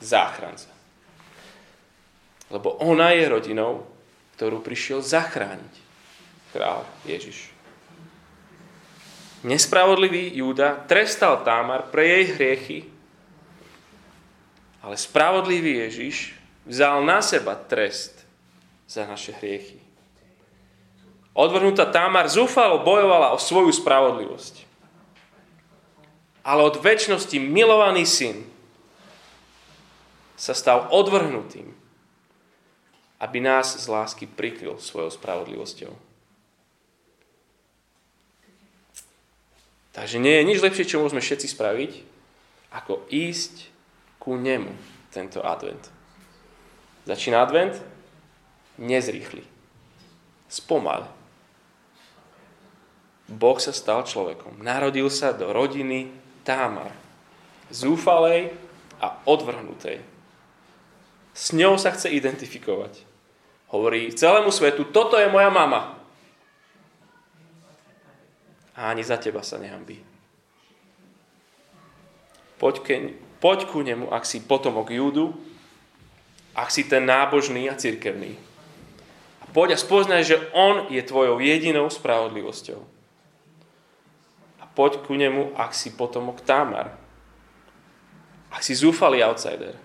Záchranca. 0.00 0.72
Lebo 2.48 2.80
ona 2.80 3.12
je 3.12 3.28
rodinou, 3.28 3.84
ktorú 4.40 4.64
prišiel 4.64 5.04
zachrániť 5.04 5.74
král 6.56 6.88
Ježiš. 7.04 7.52
Nespravodlivý 9.44 10.32
Júda 10.32 10.80
trestal 10.88 11.44
Támar 11.44 11.92
pre 11.92 12.08
jej 12.08 12.24
hriechy, 12.32 12.78
ale 14.80 14.96
spravodlivý 14.96 15.84
Ježiš 15.84 16.32
vzal 16.64 17.04
na 17.04 17.20
seba 17.20 17.52
trest 17.52 18.24
za 18.88 19.04
naše 19.04 19.36
hriechy. 19.36 19.76
Odvrhnutá 21.36 21.92
Támar 21.92 22.24
zúfalo 22.32 22.80
bojovala 22.80 23.36
o 23.36 23.38
svoju 23.38 23.68
spravodlivosť. 23.76 24.64
Ale 26.48 26.64
od 26.64 26.80
väčšnosti 26.80 27.36
milovaný 27.36 28.08
syn 28.08 28.40
sa 30.40 30.56
stal 30.56 30.88
odvrhnutým, 30.88 31.79
aby 33.20 33.38
nás 33.44 33.76
z 33.76 33.84
lásky 33.84 34.24
prikryl 34.24 34.80
svojou 34.80 35.12
spravodlivosťou. 35.12 35.92
Takže 39.92 40.16
nie 40.16 40.40
je 40.40 40.48
nič 40.48 40.58
lepšie, 40.64 40.88
čo 40.88 41.02
môžeme 41.04 41.20
všetci 41.20 41.46
spraviť, 41.52 41.92
ako 42.72 43.04
ísť 43.12 43.68
ku 44.16 44.38
nemu 44.38 44.72
tento 45.12 45.44
advent. 45.44 45.92
Začína 47.04 47.42
advent, 47.42 47.76
nezrýchli. 48.80 49.44
Spomal. 50.48 51.10
Boh 53.30 53.58
sa 53.62 53.70
stal 53.70 54.06
človekom. 54.06 54.62
Narodil 54.62 55.06
sa 55.10 55.34
do 55.34 55.50
rodiny 55.50 56.10
Támar. 56.42 56.90
Zúfalej 57.70 58.50
a 58.98 59.22
odvrhnutej. 59.26 60.02
S 61.30 61.54
ňou 61.54 61.78
sa 61.78 61.94
chce 61.94 62.10
identifikovať. 62.10 63.09
Hovorí 63.70 64.10
celému 64.10 64.50
svetu, 64.50 64.84
toto 64.90 65.14
je 65.14 65.30
moja 65.30 65.50
mama. 65.50 65.94
A 68.74 68.90
ani 68.90 69.06
za 69.06 69.16
teba 69.16 69.46
sa 69.46 69.62
nehambí. 69.62 70.02
Poď, 72.58 72.76
ke, 72.82 72.94
poď 73.38 73.70
ku 73.70 73.80
nemu, 73.80 74.10
ak 74.10 74.26
si 74.26 74.42
potomok 74.42 74.90
Júdu, 74.90 75.32
ak 76.52 76.68
si 76.68 76.84
ten 76.84 77.06
nábožný 77.06 77.70
a 77.70 77.78
cirkevný. 77.78 78.36
A 79.40 79.44
poď 79.54 79.74
a 79.74 79.78
spoznaj, 79.78 80.22
že 80.26 80.36
on 80.52 80.90
je 80.92 81.00
tvojou 81.00 81.38
jedinou 81.40 81.86
spravodlivosťou. 81.88 82.80
A 84.60 84.64
poď 84.66 85.00
ku 85.06 85.14
nemu, 85.14 85.56
ak 85.56 85.72
si 85.72 85.94
potomok 85.94 86.42
Tamar. 86.42 86.98
Ak 88.50 88.66
si 88.66 88.74
zúfalý 88.74 89.22
outsider 89.22 89.78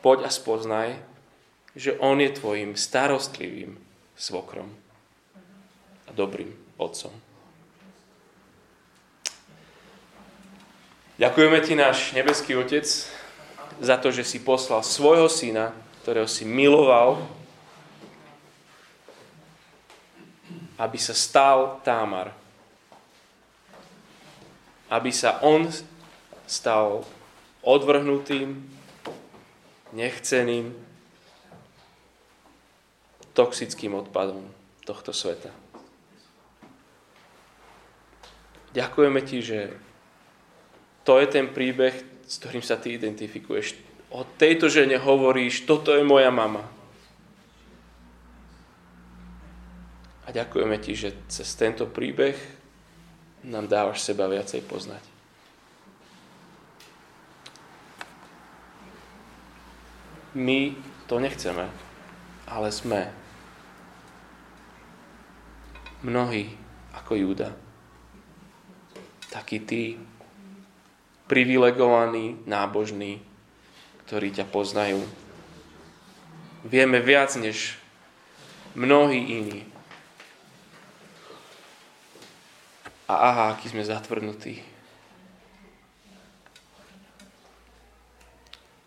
poď 0.00 0.26
a 0.26 0.30
spoznaj, 0.32 0.96
že 1.76 1.94
On 2.02 2.18
je 2.18 2.30
tvojim 2.34 2.74
starostlivým 2.74 3.78
svokrom 4.18 4.70
a 6.06 6.10
dobrým 6.12 6.50
otcom. 6.76 7.14
Ďakujeme 11.20 11.58
ti, 11.60 11.76
náš 11.76 12.16
nebeský 12.16 12.56
Otec, 12.56 12.88
za 13.80 13.96
to, 14.00 14.08
že 14.08 14.24
si 14.24 14.40
poslal 14.40 14.80
svojho 14.80 15.28
syna, 15.28 15.76
ktorého 16.00 16.24
si 16.24 16.48
miloval, 16.48 17.20
aby 20.80 20.96
sa 20.96 21.12
stal 21.12 21.76
Támar. 21.84 22.32
Aby 24.88 25.12
sa 25.12 25.36
on 25.44 25.68
stal 26.48 27.04
odvrhnutým, 27.60 28.56
nechceným, 29.92 30.72
toxickým 33.40 33.96
odpadom 33.96 34.44
tohto 34.84 35.16
sveta. 35.16 35.48
Ďakujeme 38.76 39.20
ti, 39.24 39.40
že 39.40 39.72
to 41.08 41.16
je 41.16 41.26
ten 41.26 41.48
príbeh, 41.48 41.96
s 42.28 42.36
ktorým 42.36 42.60
sa 42.60 42.76
ty 42.76 43.00
identifikuješ. 43.00 43.80
O 44.12 44.28
tejto 44.36 44.68
žene 44.68 45.00
hovoríš, 45.00 45.64
toto 45.64 45.96
je 45.96 46.04
moja 46.04 46.28
mama. 46.28 46.68
A 50.28 50.30
ďakujeme 50.30 50.76
ti, 50.78 50.92
že 50.92 51.16
cez 51.32 51.48
tento 51.56 51.88
príbeh 51.88 52.36
nám 53.42 53.66
dávaš 53.66 54.04
seba 54.04 54.28
viacej 54.28 54.62
poznať. 54.68 55.02
My 60.36 60.78
to 61.10 61.18
nechceme, 61.18 61.66
ale 62.46 62.68
sme 62.70 63.10
mnohí 66.02 66.52
ako 66.96 67.12
Júda. 67.16 67.52
Takí 69.30 69.62
tí 69.62 69.82
privilegovaní, 71.30 72.42
nábožní, 72.48 73.22
ktorí 74.06 74.34
ťa 74.34 74.50
poznajú. 74.50 74.98
Vieme 76.66 76.98
viac 76.98 77.30
než 77.38 77.78
mnohí 78.74 79.38
iní. 79.38 79.62
A 83.06 83.14
aha, 83.30 83.44
aký 83.54 83.70
sme 83.70 83.86
zatvrdnutí. 83.86 84.62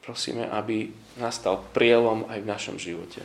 Prosíme, 0.03 0.47
aby 0.51 0.91
nastal 1.15 1.63
prielom 1.71 2.27
aj 2.27 2.39
v 2.43 2.49
našom 2.51 2.75
živote. 2.75 3.23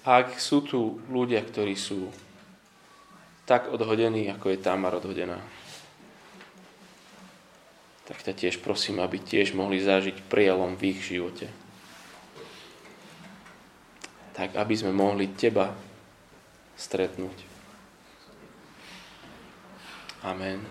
Ak 0.00 0.40
sú 0.40 0.64
tu 0.64 0.96
ľudia, 1.12 1.44
ktorí 1.44 1.76
sú 1.76 2.08
tak 3.44 3.68
odhodení, 3.68 4.30
ako 4.32 4.54
je 4.54 4.62
Tamar 4.62 4.96
odhodená, 4.96 5.42
tak 8.08 8.26
ťa 8.26 8.34
tiež 8.34 8.58
prosím, 8.64 8.98
aby 8.98 9.22
tiež 9.22 9.54
mohli 9.54 9.78
zažiť 9.78 10.26
prielom 10.26 10.74
v 10.74 10.96
ich 10.96 11.00
živote. 11.04 11.46
Tak, 14.34 14.56
aby 14.56 14.74
sme 14.74 14.90
mohli 14.90 15.30
teba 15.30 15.76
stretnúť. 16.74 17.38
Amen. 20.24 20.64